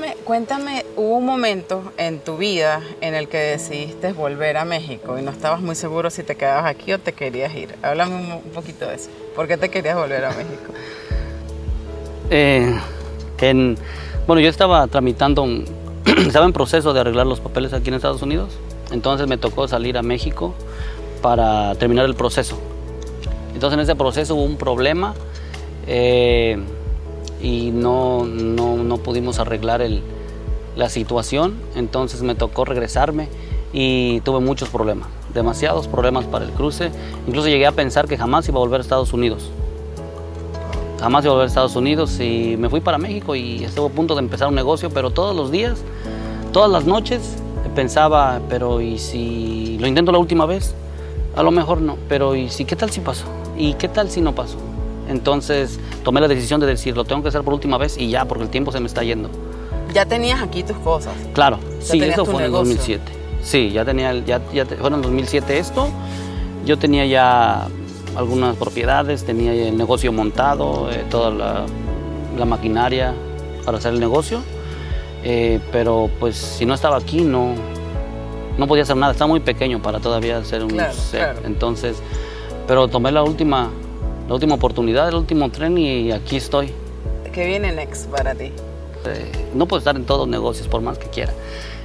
cuéntame, 0.31 0.85
hubo 0.95 1.17
un 1.17 1.25
momento 1.25 1.91
en 1.97 2.21
tu 2.21 2.37
vida 2.37 2.79
en 3.01 3.15
el 3.15 3.27
que 3.27 3.37
decidiste 3.37 4.13
volver 4.13 4.55
a 4.55 4.63
México 4.63 5.19
y 5.19 5.21
no 5.21 5.29
estabas 5.29 5.59
muy 5.59 5.75
seguro 5.75 6.09
si 6.09 6.23
te 6.23 6.37
quedabas 6.37 6.67
aquí 6.67 6.93
o 6.93 6.99
te 6.99 7.11
querías 7.11 7.53
ir. 7.53 7.75
Háblame 7.81 8.15
un, 8.15 8.39
poquito 8.53 8.87
de 8.87 8.95
eso. 8.95 9.09
¿Por 9.35 9.49
qué 9.49 9.57
te 9.57 9.67
querías 9.67 9.97
volver 9.97 10.23
a 10.23 10.29
México? 10.29 10.71
Eh, 12.29 12.79
en- 13.41 13.77
bueno, 14.25 14.39
yo 14.41 14.47
estaba 14.47 14.87
tramitando, 14.87 15.45
estaba 16.05 16.45
en 16.45 16.53
proceso 16.53 16.93
de 16.93 17.01
arreglar 17.01 17.27
los 17.27 17.41
papeles 17.41 17.73
aquí 17.73 17.89
en 17.89 17.95
Estados 17.95 18.21
Unidos, 18.21 18.53
entonces 18.93 19.27
me 19.27 19.37
tocó 19.37 19.67
salir 19.67 19.97
a 19.97 20.01
México 20.01 20.53
para 21.21 21.75
terminar 21.75 22.05
el 22.05 22.15
proceso. 22.15 22.57
Entonces 23.53 23.73
en 23.73 23.81
ese 23.81 23.97
proceso 23.97 24.35
hubo 24.35 24.45
un 24.45 24.55
problema 24.55 25.13
eh, 25.87 26.57
y 27.41 27.71
no, 27.71 28.23
no, 28.25 28.77
no 28.77 28.97
pudimos 28.99 29.37
arreglar 29.37 29.81
el- 29.81 30.01
la 30.75 30.89
situación, 30.89 31.55
entonces 31.75 32.21
me 32.21 32.35
tocó 32.35 32.65
regresarme 32.65 33.27
y 33.73 34.21
tuve 34.21 34.39
muchos 34.39 34.69
problemas, 34.69 35.07
demasiados 35.33 35.87
problemas 35.87 36.25
para 36.25 36.45
el 36.45 36.51
cruce, 36.51 36.91
incluso 37.27 37.47
llegué 37.47 37.65
a 37.65 37.71
pensar 37.71 38.07
que 38.07 38.17
jamás 38.17 38.47
iba 38.47 38.57
a 38.57 38.59
volver 38.59 38.79
a 38.79 38.83
Estados 38.83 39.13
Unidos 39.13 39.51
jamás 41.01 41.25
iba 41.25 41.31
a 41.31 41.33
volver 41.33 41.45
a 41.45 41.47
Estados 41.47 41.75
Unidos 41.75 42.19
y 42.19 42.55
me 42.57 42.69
fui 42.69 42.79
para 42.79 42.99
México 42.99 43.35
y 43.35 43.63
estuve 43.63 43.87
a 43.87 43.89
punto 43.89 44.13
de 44.13 44.19
empezar 44.19 44.47
un 44.47 44.55
negocio, 44.55 44.91
pero 44.91 45.09
todos 45.09 45.35
los 45.35 45.49
días, 45.49 45.81
todas 46.53 46.69
las 46.69 46.85
noches 46.85 47.37
pensaba, 47.75 48.39
pero 48.49 48.81
¿y 48.81 48.99
si 48.99 49.77
lo 49.79 49.87
intento 49.87 50.11
la 50.11 50.19
última 50.19 50.45
vez? 50.45 50.75
A 51.35 51.41
lo 51.41 51.49
mejor 51.49 51.81
no, 51.81 51.97
pero 52.07 52.35
¿y 52.35 52.49
si 52.49 52.65
qué 52.65 52.75
tal 52.75 52.91
si 52.91 52.99
pasó? 52.99 53.25
¿Y 53.57 53.73
qué 53.73 53.87
tal 53.87 54.11
si 54.11 54.21
no 54.21 54.35
pasó? 54.35 54.57
Entonces 55.09 55.79
tomé 56.03 56.21
la 56.21 56.27
decisión 56.27 56.59
de 56.61 56.67
decir, 56.67 56.95
lo 56.95 57.03
tengo 57.03 57.23
que 57.23 57.29
hacer 57.29 57.41
por 57.41 57.55
última 57.55 57.79
vez 57.79 57.97
y 57.97 58.09
ya, 58.09 58.25
porque 58.25 58.43
el 58.43 58.49
tiempo 58.49 58.71
se 58.71 58.79
me 58.79 58.85
está 58.85 59.03
yendo. 59.03 59.29
Ya 59.93 60.05
tenías 60.05 60.41
aquí 60.41 60.63
tus 60.63 60.77
cosas. 60.77 61.13
Claro, 61.33 61.59
sí, 61.79 61.99
tenías 61.99 62.11
eso 62.13 62.25
fue 62.25 62.35
en 62.35 62.45
el 62.45 62.51
negocio. 62.51 62.73
2007. 62.75 63.11
Sí, 63.41 63.71
ya 63.71 63.83
tenía, 63.85 64.13
ya, 64.19 64.39
ya 64.53 64.65
fue 64.65 64.87
en 64.87 64.93
el 64.95 65.01
2007 65.01 65.57
esto. 65.57 65.87
Yo 66.65 66.77
tenía 66.77 67.05
ya 67.05 67.67
algunas 68.15 68.55
propiedades, 68.55 69.23
tenía 69.23 69.53
ya 69.55 69.67
el 69.67 69.77
negocio 69.77 70.11
montado, 70.11 70.89
eh, 70.91 71.03
toda 71.09 71.31
la, 71.31 71.65
la 72.37 72.45
maquinaria 72.45 73.13
para 73.65 73.77
hacer 73.79 73.93
el 73.93 73.99
negocio. 73.99 74.41
Eh, 75.23 75.59
pero 75.71 76.09
pues 76.19 76.35
si 76.35 76.65
no 76.65 76.73
estaba 76.73 76.97
aquí 76.97 77.21
no, 77.21 77.53
no 78.57 78.67
podía 78.67 78.83
hacer 78.83 78.97
nada, 78.97 79.11
estaba 79.11 79.27
muy 79.29 79.39
pequeño 79.39 79.81
para 79.81 79.99
todavía 79.99 80.37
hacer 80.37 80.63
un 80.63 80.69
Claro, 80.71 80.93
set. 80.93 81.19
claro. 81.19 81.39
Entonces, 81.45 81.97
pero 82.67 82.87
tomé 82.87 83.11
la 83.11 83.23
última, 83.23 83.69
la 84.27 84.33
última 84.33 84.55
oportunidad, 84.55 85.09
el 85.09 85.15
último 85.15 85.49
tren 85.49 85.77
y 85.77 86.11
aquí 86.11 86.37
estoy. 86.37 86.73
¿Qué 87.33 87.45
viene 87.45 87.71
next 87.71 88.07
para 88.09 88.35
ti? 88.35 88.51
Eh, 89.05 89.49
no 89.53 89.67
puedo 89.67 89.79
estar 89.79 89.95
en 89.95 90.05
todos 90.05 90.21
los 90.21 90.27
negocios 90.29 90.67
por 90.67 90.81
más 90.81 90.97
que 90.97 91.07
quiera. 91.07 91.33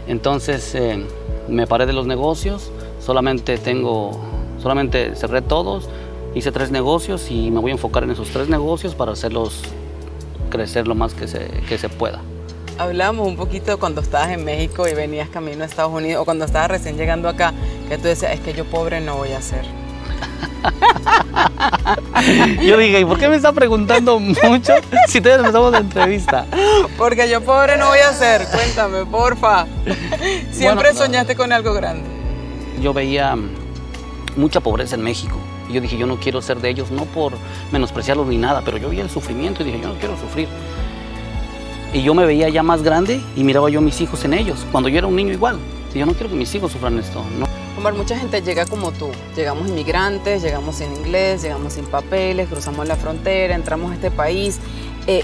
Entonces 0.07 0.75
eh, 0.75 1.05
me 1.49 1.67
paré 1.67 1.87
de 1.87 1.93
los 1.93 2.07
negocios, 2.07 2.71
solamente 3.01 3.59
tengo, 3.59 4.13
solamente 4.63 5.15
cerré 5.17 5.43
todos, 5.43 5.89
hice 6.35 6.53
tres 6.53 6.71
negocios 6.71 7.31
y 7.31 7.51
me 7.51 7.61
voy 7.61 7.71
a 7.71 7.75
enfocar 7.75 8.05
en 8.05 8.11
esos 8.11 8.29
tres 8.29 8.49
negocios 8.49 8.95
para 8.95 9.13
hacerlos 9.13 9.63
crecer 10.51 10.87
lo 10.87 10.95
más 10.95 11.15
que 11.15 11.27
se, 11.27 11.49
que 11.69 11.79
se 11.79 11.89
pueda. 11.89 12.21
Hablamos 12.79 13.27
un 13.27 13.37
poquito 13.37 13.79
cuando 13.79 14.03
estabas 14.03 14.31
en 14.31 14.45
México 14.45 14.87
y 14.87 14.95
venías 14.95 15.31
camino 15.31 15.63
a 15.63 15.67
Estados 15.67 15.93
Unidos 15.93 16.23
o 16.23 16.25
cuando 16.25 16.45
estabas 16.45 16.71
recién 16.71 16.97
llegando 16.97 17.29
acá, 17.29 17.55
que 17.89 17.97
tú 17.97 18.05
decías, 18.05 18.35
es 18.35 18.41
que 18.41 18.53
yo 18.53 18.65
pobre 18.67 19.01
no 19.01 19.17
voy 19.17 19.33
a 19.33 19.41
ser. 19.41 19.65
Yo 22.63 22.77
dije, 22.79 23.01
¿y 23.01 23.05
por 23.05 23.19
qué 23.19 23.29
me 23.29 23.37
está 23.37 23.53
preguntando 23.53 24.19
mucho 24.19 24.73
si 25.09 25.21
todavía 25.21 25.47
empezamos 25.47 25.73
la 25.73 25.79
entrevista? 25.79 26.47
Porque 26.99 27.29
yo 27.29 27.43
pobre 27.43 27.77
no 27.77 27.89
voy 27.89 27.99
a 27.99 28.13
ser, 28.13 28.47
cuéntame, 28.49 29.05
porfa. 29.07 29.67
Siempre 30.51 30.95
soñaste 30.95 31.37
con 31.37 31.53
algo 31.53 31.73
grande. 31.75 32.09
Yo 32.81 32.93
veía 32.93 33.37
mucha 34.37 34.61
pobreza 34.61 34.97
en 34.97 35.03
México. 35.03 35.37
Y 35.69 35.75
yo 35.75 35.81
dije, 35.81 35.97
yo 35.97 36.07
no 36.07 36.17
quiero 36.17 36.41
ser 36.43 36.59
de 36.59 36.71
ellos, 36.71 36.91
no 36.91 37.05
por 37.05 37.33
menospreciarlos 37.73 38.27
ni 38.27 38.39
nada, 38.39 38.63
pero 38.65 38.77
yo 38.77 38.89
veía 38.89 39.03
el 39.03 39.11
sufrimiento 39.11 39.63
y 39.63 39.67
dije, 39.67 39.81
yo 39.81 39.89
no 39.89 39.99
quiero 39.99 40.17
sufrir. 40.19 40.49
Y 41.93 42.03
yo 42.03 42.15
me 42.15 42.27
veía 42.27 42.49
ya 42.49 42.63
más 42.63 42.83
grande 42.83 43.21
y 43.37 43.45
miraba 43.45 43.71
yo 43.71 43.79
a 43.79 43.83
mis 43.83 44.01
hijos 44.01 44.25
en 44.25 44.35
ellos, 44.35 44.67
cuando 44.71 44.89
yo 44.89 44.99
era 44.99 45.07
un 45.07 45.17
niño 45.17 45.33
igual. 45.33 45.59
Y 45.95 45.99
yo 45.99 46.07
no 46.07 46.13
quiero 46.13 46.29
que 46.29 46.37
mis 46.37 46.55
hijos 46.55 46.73
sufran 46.73 46.99
esto. 46.99 47.25
No. 47.39 47.47
Omar, 47.77 47.93
mucha 47.93 48.19
gente 48.19 48.41
llega 48.41 48.65
como 48.65 48.91
tú. 48.91 49.11
Llegamos 49.37 49.69
inmigrantes, 49.69 50.43
llegamos 50.43 50.77
sin 50.77 50.95
inglés, 50.95 51.43
llegamos 51.43 51.75
sin 51.75 51.85
papeles, 51.85 52.49
cruzamos 52.49 52.89
la 52.89 52.97
frontera, 52.97 53.55
entramos 53.55 53.93
a 53.93 53.95
este 53.95 54.11
país. 54.11 54.59
Eh, 55.07 55.23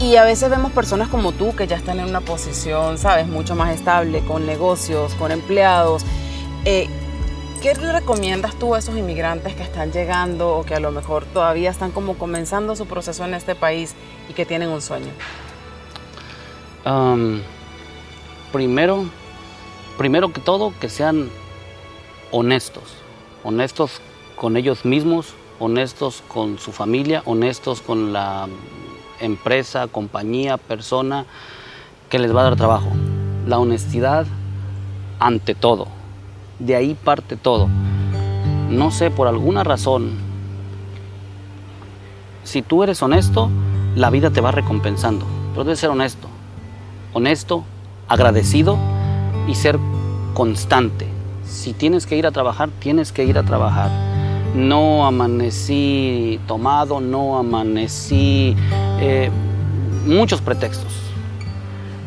y 0.00 0.16
a 0.16 0.24
veces 0.24 0.50
vemos 0.50 0.72
personas 0.72 1.08
como 1.08 1.32
tú 1.32 1.54
que 1.54 1.66
ya 1.66 1.76
están 1.76 2.00
en 2.00 2.06
una 2.06 2.20
posición, 2.20 2.98
sabes, 2.98 3.26
mucho 3.26 3.54
más 3.54 3.74
estable, 3.74 4.24
con 4.24 4.46
negocios, 4.46 5.14
con 5.14 5.30
empleados. 5.30 6.04
Eh, 6.64 6.88
¿Qué 7.62 7.74
le 7.74 7.92
recomiendas 7.92 8.56
tú 8.56 8.76
a 8.76 8.78
esos 8.78 8.96
inmigrantes 8.96 9.54
que 9.54 9.64
están 9.64 9.90
llegando 9.90 10.56
o 10.56 10.64
que 10.64 10.74
a 10.74 10.80
lo 10.80 10.92
mejor 10.92 11.24
todavía 11.26 11.70
están 11.70 11.90
como 11.90 12.16
comenzando 12.16 12.76
su 12.76 12.86
proceso 12.86 13.24
en 13.24 13.34
este 13.34 13.56
país 13.56 13.94
y 14.28 14.32
que 14.32 14.46
tienen 14.46 14.68
un 14.68 14.82
sueño? 14.82 15.12
primero, 18.52 19.04
primero 19.98 20.32
que 20.32 20.40
todo, 20.40 20.72
que 20.80 20.88
sean 20.88 21.28
honestos, 22.30 22.84
honestos 23.44 24.00
con 24.36 24.56
ellos 24.56 24.84
mismos, 24.84 25.34
honestos 25.58 26.22
con 26.28 26.58
su 26.58 26.72
familia, 26.72 27.22
honestos 27.24 27.80
con 27.80 28.12
la 28.12 28.48
empresa, 29.20 29.88
compañía, 29.88 30.56
persona 30.56 31.26
que 32.08 32.18
les 32.18 32.34
va 32.34 32.42
a 32.42 32.44
dar 32.44 32.56
trabajo. 32.56 32.88
La 33.46 33.58
honestidad 33.58 34.26
ante 35.18 35.54
todo. 35.54 35.88
De 36.58 36.76
ahí 36.76 36.94
parte 36.94 37.36
todo. 37.36 37.68
No 38.70 38.90
sé, 38.90 39.10
por 39.10 39.28
alguna 39.28 39.64
razón, 39.64 40.12
si 42.44 42.62
tú 42.62 42.82
eres 42.82 43.02
honesto, 43.02 43.50
la 43.96 44.10
vida 44.10 44.30
te 44.30 44.40
va 44.40 44.52
recompensando. 44.52 45.26
Pero 45.52 45.64
debes 45.64 45.80
ser 45.80 45.90
honesto 45.90 46.28
honesto, 47.12 47.64
agradecido 48.08 48.78
y 49.46 49.54
ser 49.54 49.78
constante. 50.34 51.06
Si 51.48 51.72
tienes 51.72 52.06
que 52.06 52.16
ir 52.16 52.26
a 52.26 52.30
trabajar, 52.30 52.68
tienes 52.78 53.10
que 53.10 53.24
ir 53.24 53.38
a 53.38 53.42
trabajar. 53.42 53.90
No 54.54 55.06
amanecí 55.06 56.38
tomado, 56.46 57.00
no 57.00 57.38
amanecí 57.38 58.54
eh, 59.00 59.30
muchos 60.06 60.40
pretextos. 60.40 60.92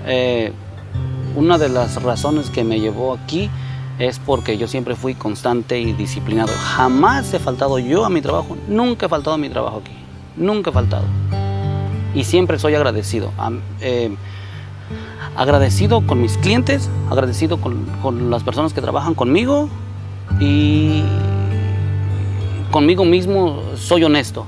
Eh, 0.05 0.51
una 1.35 1.57
de 1.57 1.69
las 1.69 2.01
razones 2.03 2.49
que 2.49 2.63
me 2.63 2.79
llevó 2.79 3.13
aquí 3.13 3.49
es 3.97 4.19
porque 4.19 4.57
yo 4.57 4.67
siempre 4.67 4.95
fui 4.95 5.15
constante 5.15 5.79
y 5.79 5.93
disciplinado. 5.93 6.51
Jamás 6.75 7.33
he 7.33 7.39
faltado 7.39 7.79
yo 7.79 8.05
a 8.05 8.09
mi 8.09 8.21
trabajo, 8.21 8.57
nunca 8.67 9.07
he 9.07 9.09
faltado 9.09 9.35
a 9.35 9.37
mi 9.37 9.49
trabajo 9.49 9.77
aquí, 9.77 9.95
nunca 10.35 10.69
he 10.69 10.73
faltado. 10.73 11.05
Y 12.13 12.25
siempre 12.25 12.59
soy 12.59 12.75
agradecido. 12.75 13.31
Eh, 13.79 14.15
agradecido 15.35 16.01
con 16.05 16.21
mis 16.21 16.37
clientes, 16.37 16.89
agradecido 17.09 17.57
con, 17.57 18.29
las 18.29 18.43
personas 18.43 18.73
que 18.73 18.81
trabajan 18.81 19.15
conmigo 19.15 19.69
y 20.39 21.03
conmigo 22.71 23.05
mismo 23.05 23.61
soy 23.75 24.03
honesto. 24.03 24.45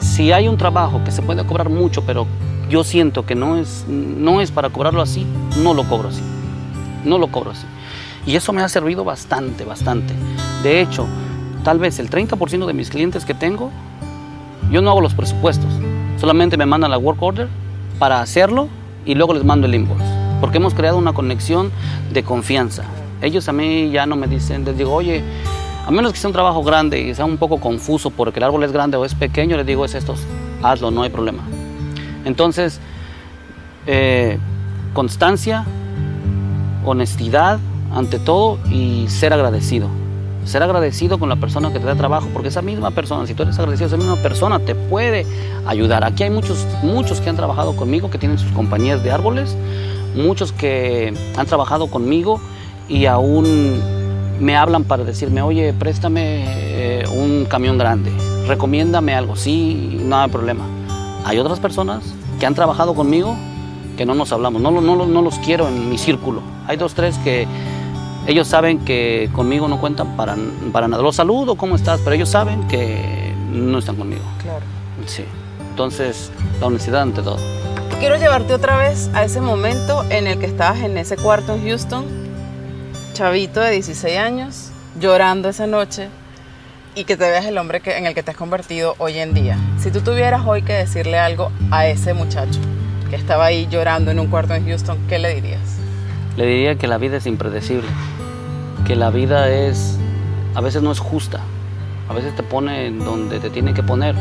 Si 0.00 0.32
hay 0.32 0.48
un 0.48 0.56
trabajo 0.56 1.02
que 1.04 1.10
se 1.10 1.22
puede 1.22 1.44
cobrar 1.44 1.68
mucho, 1.68 2.02
pero 2.04 2.26
yo 2.68 2.84
siento 2.84 3.24
que 3.26 3.34
no 3.34 3.56
es, 3.56 3.84
no 3.88 4.40
es 4.40 4.50
para 4.50 4.70
cobrarlo 4.70 5.02
así, 5.02 5.26
no 5.62 5.74
lo 5.74 5.84
cobro 5.88 6.08
así. 6.08 6.22
No 7.04 7.18
lo 7.18 7.28
cobro 7.28 7.52
así. 7.52 7.66
Y 8.26 8.34
eso 8.34 8.52
me 8.52 8.62
ha 8.62 8.68
servido 8.68 9.04
bastante, 9.04 9.64
bastante. 9.64 10.12
De 10.62 10.80
hecho, 10.80 11.06
tal 11.62 11.78
vez 11.78 11.98
el 12.00 12.10
30% 12.10 12.66
de 12.66 12.72
mis 12.72 12.90
clientes 12.90 13.24
que 13.24 13.34
tengo, 13.34 13.70
yo 14.70 14.82
no 14.82 14.90
hago 14.90 15.00
los 15.00 15.14
presupuestos. 15.14 15.70
Solamente 16.20 16.56
me 16.56 16.66
mandan 16.66 16.90
la 16.90 16.98
work 16.98 17.22
order 17.22 17.48
para 17.98 18.20
hacerlo 18.20 18.68
y 19.06 19.14
luego 19.14 19.32
les 19.32 19.44
mando 19.44 19.66
el 19.66 19.74
invoice, 19.74 20.04
porque 20.40 20.58
hemos 20.58 20.74
creado 20.74 20.98
una 20.98 21.12
conexión 21.12 21.70
de 22.12 22.22
confianza. 22.22 22.84
Ellos 23.22 23.48
a 23.48 23.52
mí 23.52 23.90
ya 23.90 24.04
no 24.04 24.16
me 24.16 24.26
dicen, 24.26 24.64
les 24.64 24.76
digo, 24.76 24.92
oye, 24.92 25.22
a 25.86 25.90
menos 25.90 26.12
que 26.12 26.18
sea 26.18 26.28
un 26.28 26.34
trabajo 26.34 26.62
grande 26.62 27.00
y 27.00 27.14
sea 27.14 27.24
un 27.24 27.38
poco 27.38 27.58
confuso 27.58 28.10
porque 28.10 28.40
el 28.40 28.44
árbol 28.44 28.64
es 28.64 28.72
grande 28.72 28.96
o 28.96 29.04
es 29.04 29.14
pequeño, 29.14 29.56
les 29.56 29.64
digo, 29.64 29.84
es 29.84 29.94
esto, 29.94 30.14
hazlo, 30.62 30.90
no 30.90 31.02
hay 31.02 31.10
problema. 31.10 31.42
Entonces, 32.24 32.80
eh, 33.86 34.38
constancia, 34.92 35.64
honestidad 36.84 37.60
ante 37.94 38.18
todo 38.18 38.58
y 38.70 39.06
ser 39.08 39.32
agradecido 39.32 39.88
ser 40.46 40.62
agradecido 40.62 41.18
con 41.18 41.28
la 41.28 41.36
persona 41.36 41.72
que 41.72 41.80
te 41.80 41.86
da 41.86 41.96
trabajo, 41.96 42.28
porque 42.32 42.48
esa 42.48 42.62
misma 42.62 42.92
persona, 42.92 43.26
si 43.26 43.34
tú 43.34 43.42
eres 43.42 43.58
agradecido, 43.58 43.88
esa 43.88 43.96
misma 43.96 44.16
persona 44.16 44.60
te 44.60 44.74
puede 44.74 45.26
ayudar. 45.66 46.04
Aquí 46.04 46.22
hay 46.22 46.30
muchos, 46.30 46.66
muchos 46.82 47.20
que 47.20 47.28
han 47.28 47.36
trabajado 47.36 47.76
conmigo, 47.76 48.10
que 48.10 48.18
tienen 48.18 48.38
sus 48.38 48.50
compañías 48.52 49.02
de 49.02 49.10
árboles, 49.10 49.56
muchos 50.14 50.52
que 50.52 51.12
han 51.36 51.46
trabajado 51.46 51.88
conmigo 51.88 52.40
y 52.88 53.06
aún 53.06 53.80
me 54.40 54.56
hablan 54.56 54.84
para 54.84 55.04
decirme, 55.04 55.42
oye, 55.42 55.72
préstame 55.72 56.44
eh, 56.46 57.04
un 57.08 57.46
camión 57.46 57.76
grande, 57.76 58.12
recomiéndame 58.46 59.14
algo, 59.14 59.36
sí, 59.36 59.98
no 60.02 60.18
hay 60.18 60.30
problema. 60.30 60.64
Hay 61.24 61.38
otras 61.38 61.58
personas 61.58 62.14
que 62.38 62.46
han 62.46 62.54
trabajado 62.54 62.94
conmigo 62.94 63.36
que 63.96 64.06
no 64.06 64.14
nos 64.14 64.30
hablamos, 64.30 64.62
no, 64.62 64.70
no, 64.70 65.06
no 65.06 65.22
los 65.22 65.38
quiero 65.38 65.66
en 65.68 65.88
mi 65.90 65.98
círculo. 65.98 66.42
Hay 66.68 66.76
dos, 66.76 66.94
tres 66.94 67.18
que 67.18 67.48
ellos 68.26 68.48
saben 68.48 68.84
que 68.84 69.30
conmigo 69.32 69.68
no 69.68 69.80
cuentan 69.80 70.16
para, 70.16 70.36
para 70.72 70.88
nada. 70.88 71.02
Los 71.02 71.16
saludo, 71.16 71.56
¿cómo 71.56 71.76
estás? 71.76 72.00
Pero 72.00 72.16
ellos 72.16 72.28
saben 72.28 72.66
que 72.66 73.32
no 73.52 73.78
están 73.78 73.96
conmigo. 73.96 74.22
Claro. 74.42 74.64
Sí. 75.06 75.24
Entonces, 75.70 76.32
la 76.60 76.66
honestidad 76.66 77.02
ante 77.02 77.22
todo. 77.22 77.38
Quiero 78.00 78.16
llevarte 78.16 78.52
otra 78.52 78.76
vez 78.76 79.10
a 79.14 79.24
ese 79.24 79.40
momento 79.40 80.04
en 80.10 80.26
el 80.26 80.38
que 80.38 80.46
estabas 80.46 80.80
en 80.80 80.98
ese 80.98 81.16
cuarto 81.16 81.54
en 81.54 81.66
Houston, 81.66 82.04
chavito 83.12 83.60
de 83.60 83.70
16 83.70 84.18
años, 84.18 84.70
llorando 85.00 85.48
esa 85.48 85.66
noche 85.66 86.08
y 86.94 87.04
que 87.04 87.16
te 87.16 87.24
veas 87.30 87.44
el 87.44 87.56
hombre 87.58 87.80
que, 87.80 87.96
en 87.96 88.06
el 88.06 88.14
que 88.14 88.22
te 88.22 88.32
has 88.32 88.36
convertido 88.36 88.96
hoy 88.98 89.18
en 89.18 89.34
día. 89.34 89.56
Si 89.78 89.90
tú 89.90 90.00
tuvieras 90.00 90.42
hoy 90.46 90.62
que 90.62 90.72
decirle 90.72 91.18
algo 91.18 91.52
a 91.70 91.86
ese 91.86 92.12
muchacho 92.12 92.58
que 93.08 93.16
estaba 93.16 93.44
ahí 93.46 93.68
llorando 93.70 94.10
en 94.10 94.18
un 94.18 94.26
cuarto 94.26 94.54
en 94.54 94.66
Houston, 94.66 94.98
¿qué 95.08 95.18
le 95.18 95.34
dirías? 95.34 95.78
Le 96.36 96.44
diría 96.44 96.76
que 96.76 96.86
la 96.86 96.98
vida 96.98 97.18
es 97.18 97.26
impredecible 97.26 97.88
que 98.86 98.94
la 98.94 99.10
vida 99.10 99.50
es, 99.50 99.98
a 100.54 100.60
veces 100.60 100.80
no 100.80 100.92
es 100.92 101.00
justa, 101.00 101.40
a 102.08 102.14
veces 102.14 102.36
te 102.36 102.44
pone 102.44 102.92
donde 102.92 103.40
te 103.40 103.50
tiene 103.50 103.74
que 103.74 103.82
poner, 103.82 104.14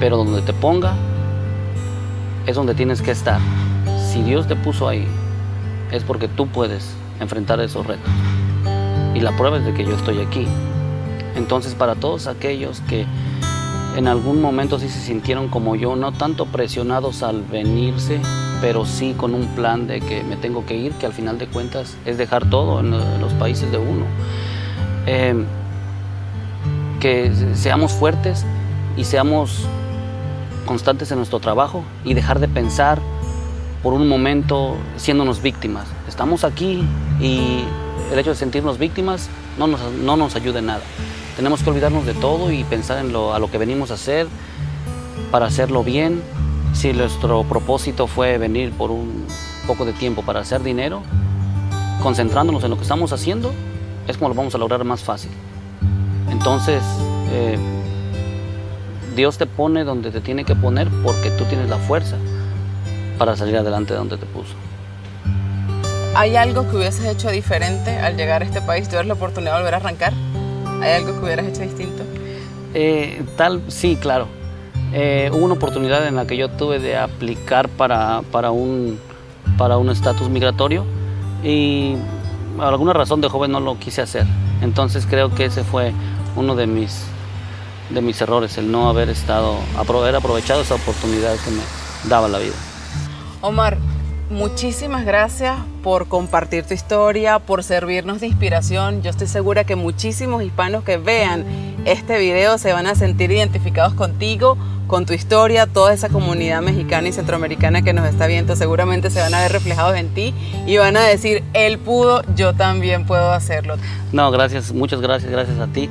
pero 0.00 0.16
donde 0.16 0.42
te 0.42 0.52
ponga 0.52 0.94
es 2.46 2.56
donde 2.56 2.74
tienes 2.74 3.02
que 3.02 3.12
estar. 3.12 3.40
Si 3.96 4.22
Dios 4.22 4.48
te 4.48 4.56
puso 4.56 4.88
ahí, 4.88 5.06
es 5.92 6.02
porque 6.02 6.26
tú 6.26 6.48
puedes 6.48 6.92
enfrentar 7.20 7.60
esos 7.60 7.86
retos. 7.86 8.10
Y 9.14 9.20
la 9.20 9.36
prueba 9.36 9.58
es 9.58 9.64
de 9.64 9.72
que 9.74 9.84
yo 9.84 9.94
estoy 9.94 10.20
aquí. 10.20 10.46
Entonces 11.36 11.74
para 11.74 11.94
todos 11.94 12.26
aquellos 12.26 12.80
que 12.88 13.06
en 13.96 14.08
algún 14.08 14.42
momento 14.42 14.80
sí 14.80 14.88
se 14.88 14.98
sintieron 14.98 15.46
como 15.46 15.76
yo, 15.76 15.94
no 15.94 16.10
tanto 16.10 16.46
presionados 16.46 17.22
al 17.22 17.42
venirse, 17.42 18.20
pero 18.60 18.84
sí 18.84 19.14
con 19.16 19.34
un 19.34 19.46
plan 19.48 19.86
de 19.86 20.00
que 20.00 20.22
me 20.22 20.36
tengo 20.36 20.66
que 20.66 20.76
ir, 20.76 20.92
que 20.92 21.06
al 21.06 21.12
final 21.12 21.38
de 21.38 21.46
cuentas 21.46 21.96
es 22.04 22.18
dejar 22.18 22.48
todo 22.48 22.80
en, 22.80 22.90
los 22.90 23.32
países 23.34 23.70
de 23.70 23.78
uno. 23.78 24.04
Eh, 25.06 25.44
que 27.00 27.32
seamos 27.54 27.92
fuertes 27.92 28.44
y 28.96 29.04
seamos 29.04 29.64
constantes 30.66 31.10
en 31.12 31.18
nuestro 31.18 31.38
trabajo 31.38 31.84
y 32.04 32.14
dejar 32.14 32.40
de 32.40 32.48
pensar 32.48 32.98
por 33.82 33.94
un 33.94 34.08
momento 34.08 34.76
siéndonos 34.96 35.40
víctimas. 35.40 35.86
Estamos 36.08 36.42
aquí 36.42 36.82
y 37.20 37.60
el 38.12 38.18
hecho 38.18 38.30
de 38.30 38.36
sentirnos 38.36 38.78
víctimas 38.78 39.28
no 39.58 39.68
nos, 39.68 39.80
no 39.92 40.16
nos 40.16 40.34
ayuda 40.34 40.60
nada. 40.60 40.82
Tenemos 41.36 41.62
que 41.62 41.70
olvidarnos 41.70 42.04
de 42.04 42.14
todo 42.14 42.50
y 42.50 42.64
pensar 42.64 42.98
en 42.98 43.12
lo, 43.12 43.32
a 43.32 43.38
lo 43.38 43.48
que 43.50 43.58
venimos 43.58 43.92
a 43.92 43.94
hacer 43.94 44.26
para 45.30 45.46
hacerlo 45.46 45.84
bien 45.84 46.20
Si 46.72 46.92
nuestro 46.92 47.44
propósito 47.44 48.06
fue 48.06 48.38
venir 48.38 48.72
por 48.72 48.90
un 48.90 49.26
poco 49.66 49.84
de 49.84 49.92
tiempo 49.92 50.22
para 50.22 50.40
hacer 50.40 50.62
dinero, 50.62 51.02
concentrándonos 52.02 52.62
en 52.64 52.70
lo 52.70 52.76
que 52.76 52.82
estamos 52.82 53.12
haciendo, 53.12 53.52
es 54.06 54.16
como 54.16 54.28
lo 54.28 54.34
vamos 54.34 54.54
a 54.54 54.58
lograr 54.58 54.84
más 54.84 55.02
fácil. 55.02 55.30
Entonces, 56.30 56.82
eh, 57.32 57.58
Dios 59.16 59.38
te 59.38 59.46
pone 59.46 59.84
donde 59.84 60.10
te 60.10 60.20
tiene 60.20 60.44
que 60.44 60.54
poner 60.54 60.88
porque 61.02 61.30
tú 61.32 61.44
tienes 61.44 61.68
la 61.68 61.78
fuerza 61.78 62.16
para 63.18 63.36
salir 63.36 63.56
adelante 63.56 63.92
de 63.92 63.98
donde 63.98 64.16
te 64.16 64.26
puso. 64.26 64.54
¿Hay 66.14 66.36
algo 66.36 66.68
que 66.70 66.76
hubieses 66.76 67.04
hecho 67.04 67.30
diferente 67.30 67.98
al 67.98 68.16
llegar 68.16 68.42
a 68.42 68.44
este 68.44 68.60
país? 68.60 68.86
¿Tuvieras 68.86 69.06
la 69.06 69.14
oportunidad 69.14 69.52
de 69.52 69.58
volver 69.58 69.74
a 69.74 69.76
arrancar? 69.78 70.12
¿Hay 70.80 70.92
algo 70.92 71.18
que 71.18 71.24
hubieras 71.24 71.46
hecho 71.46 71.62
distinto? 71.62 72.04
Eh, 72.74 73.22
tal, 73.36 73.62
sí, 73.68 73.96
claro. 74.00 74.28
Eh, 74.92 75.30
hubo 75.32 75.44
una 75.44 75.54
oportunidad 75.54 76.06
en 76.06 76.16
la 76.16 76.26
que 76.26 76.36
yo 76.36 76.48
tuve 76.48 76.78
de 76.78 76.96
aplicar 76.96 77.68
para, 77.68 78.22
para 78.30 78.50
un 78.50 78.98
para 79.56 79.76
un 79.76 79.90
estatus 79.90 80.28
migratorio 80.28 80.84
y 81.42 81.94
por 82.56 82.66
alguna 82.66 82.92
razón 82.92 83.20
de 83.20 83.28
joven 83.28 83.52
no 83.52 83.60
lo 83.60 83.78
quise 83.78 84.02
hacer. 84.02 84.26
Entonces 84.62 85.06
creo 85.06 85.34
que 85.34 85.46
ese 85.46 85.64
fue 85.64 85.92
uno 86.36 86.54
de 86.54 86.66
mis, 86.66 87.04
de 87.90 88.00
mis 88.00 88.20
errores, 88.20 88.58
el 88.58 88.70
no 88.70 88.88
haber 88.88 89.08
estado, 89.08 89.56
haber 89.76 90.16
aprovechado 90.16 90.62
esa 90.62 90.74
oportunidad 90.74 91.34
que 91.44 91.50
me 91.50 91.62
daba 92.08 92.28
la 92.28 92.38
vida. 92.38 92.54
Omar, 93.40 93.78
muchísimas 94.30 95.04
gracias 95.04 95.56
por 95.82 96.08
compartir 96.08 96.64
tu 96.64 96.74
historia, 96.74 97.38
por 97.38 97.64
servirnos 97.64 98.20
de 98.20 98.26
inspiración. 98.26 99.02
Yo 99.02 99.10
estoy 99.10 99.26
segura 99.26 99.64
que 99.64 99.76
muchísimos 99.76 100.42
hispanos 100.42 100.84
que 100.84 100.96
vean 100.96 101.44
este 101.84 102.18
video 102.18 102.58
se 102.58 102.72
van 102.72 102.86
a 102.86 102.94
sentir 102.94 103.30
identificados 103.30 103.94
contigo, 103.94 104.58
con 104.86 105.06
tu 105.06 105.12
historia, 105.12 105.66
toda 105.66 105.92
esa 105.92 106.08
comunidad 106.08 106.62
mexicana 106.62 107.08
y 107.08 107.12
centroamericana 107.12 107.82
que 107.82 107.92
nos 107.92 108.08
está 108.08 108.26
viendo 108.26 108.56
seguramente 108.56 109.10
se 109.10 109.20
van 109.20 109.34
a 109.34 109.40
ver 109.40 109.52
reflejados 109.52 109.96
en 109.96 110.08
ti 110.08 110.34
y 110.66 110.78
van 110.78 110.96
a 110.96 111.02
decir, 111.02 111.44
él 111.52 111.78
pudo, 111.78 112.22
yo 112.34 112.54
también 112.54 113.06
puedo 113.06 113.30
hacerlo. 113.32 113.76
No, 114.12 114.30
gracias, 114.30 114.72
muchas 114.72 115.00
gracias, 115.00 115.30
gracias 115.30 115.58
a 115.58 115.66
ti. 115.66 115.90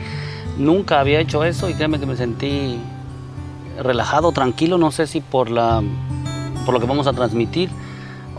Nunca 0.57 0.99
había 0.99 1.19
hecho 1.19 1.43
eso 1.43 1.69
y 1.69 1.75
créeme 1.75 1.99
que 1.99 2.07
me 2.07 2.17
sentí 2.17 2.79
relajado, 3.79 4.31
tranquilo, 4.31 4.77
no 4.77 4.91
sé 4.91 5.05
si 5.05 5.21
por, 5.21 5.51
la, 5.51 5.83
por 6.65 6.73
lo 6.73 6.79
que 6.79 6.87
vamos 6.87 7.05
a 7.05 7.13
transmitir. 7.13 7.69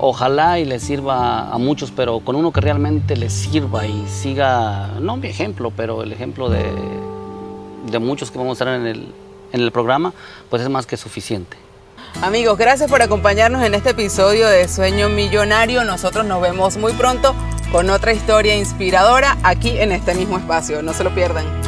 Ojalá 0.00 0.58
y 0.58 0.64
le 0.64 0.78
sirva 0.78 1.50
a 1.50 1.58
muchos, 1.58 1.90
pero 1.90 2.20
con 2.20 2.36
uno 2.36 2.52
que 2.52 2.60
realmente 2.60 3.16
le 3.16 3.30
sirva 3.30 3.86
y 3.86 4.06
siga, 4.06 4.90
no 5.00 5.16
mi 5.16 5.28
ejemplo, 5.28 5.72
pero 5.76 6.02
el 6.02 6.12
ejemplo 6.12 6.48
de, 6.48 6.64
de 7.90 7.98
muchos 7.98 8.30
que 8.30 8.38
vamos 8.38 8.60
a 8.60 8.64
estar 8.64 8.80
en 8.80 8.86
el, 8.86 9.12
en 9.52 9.60
el 9.60 9.72
programa, 9.72 10.12
pues 10.50 10.62
es 10.62 10.68
más 10.68 10.86
que 10.86 10.96
suficiente. 10.96 11.56
Amigos, 12.22 12.58
gracias 12.58 12.90
por 12.90 13.02
acompañarnos 13.02 13.62
en 13.64 13.74
este 13.74 13.90
episodio 13.90 14.48
de 14.48 14.66
Sueño 14.68 15.08
Millonario. 15.08 15.84
Nosotros 15.84 16.24
nos 16.24 16.40
vemos 16.40 16.76
muy 16.76 16.92
pronto 16.92 17.34
con 17.70 17.90
otra 17.90 18.12
historia 18.12 18.56
inspiradora 18.56 19.36
aquí 19.42 19.78
en 19.78 19.92
este 19.92 20.14
mismo 20.14 20.38
espacio. 20.38 20.82
No 20.82 20.94
se 20.94 21.04
lo 21.04 21.14
pierdan. 21.14 21.67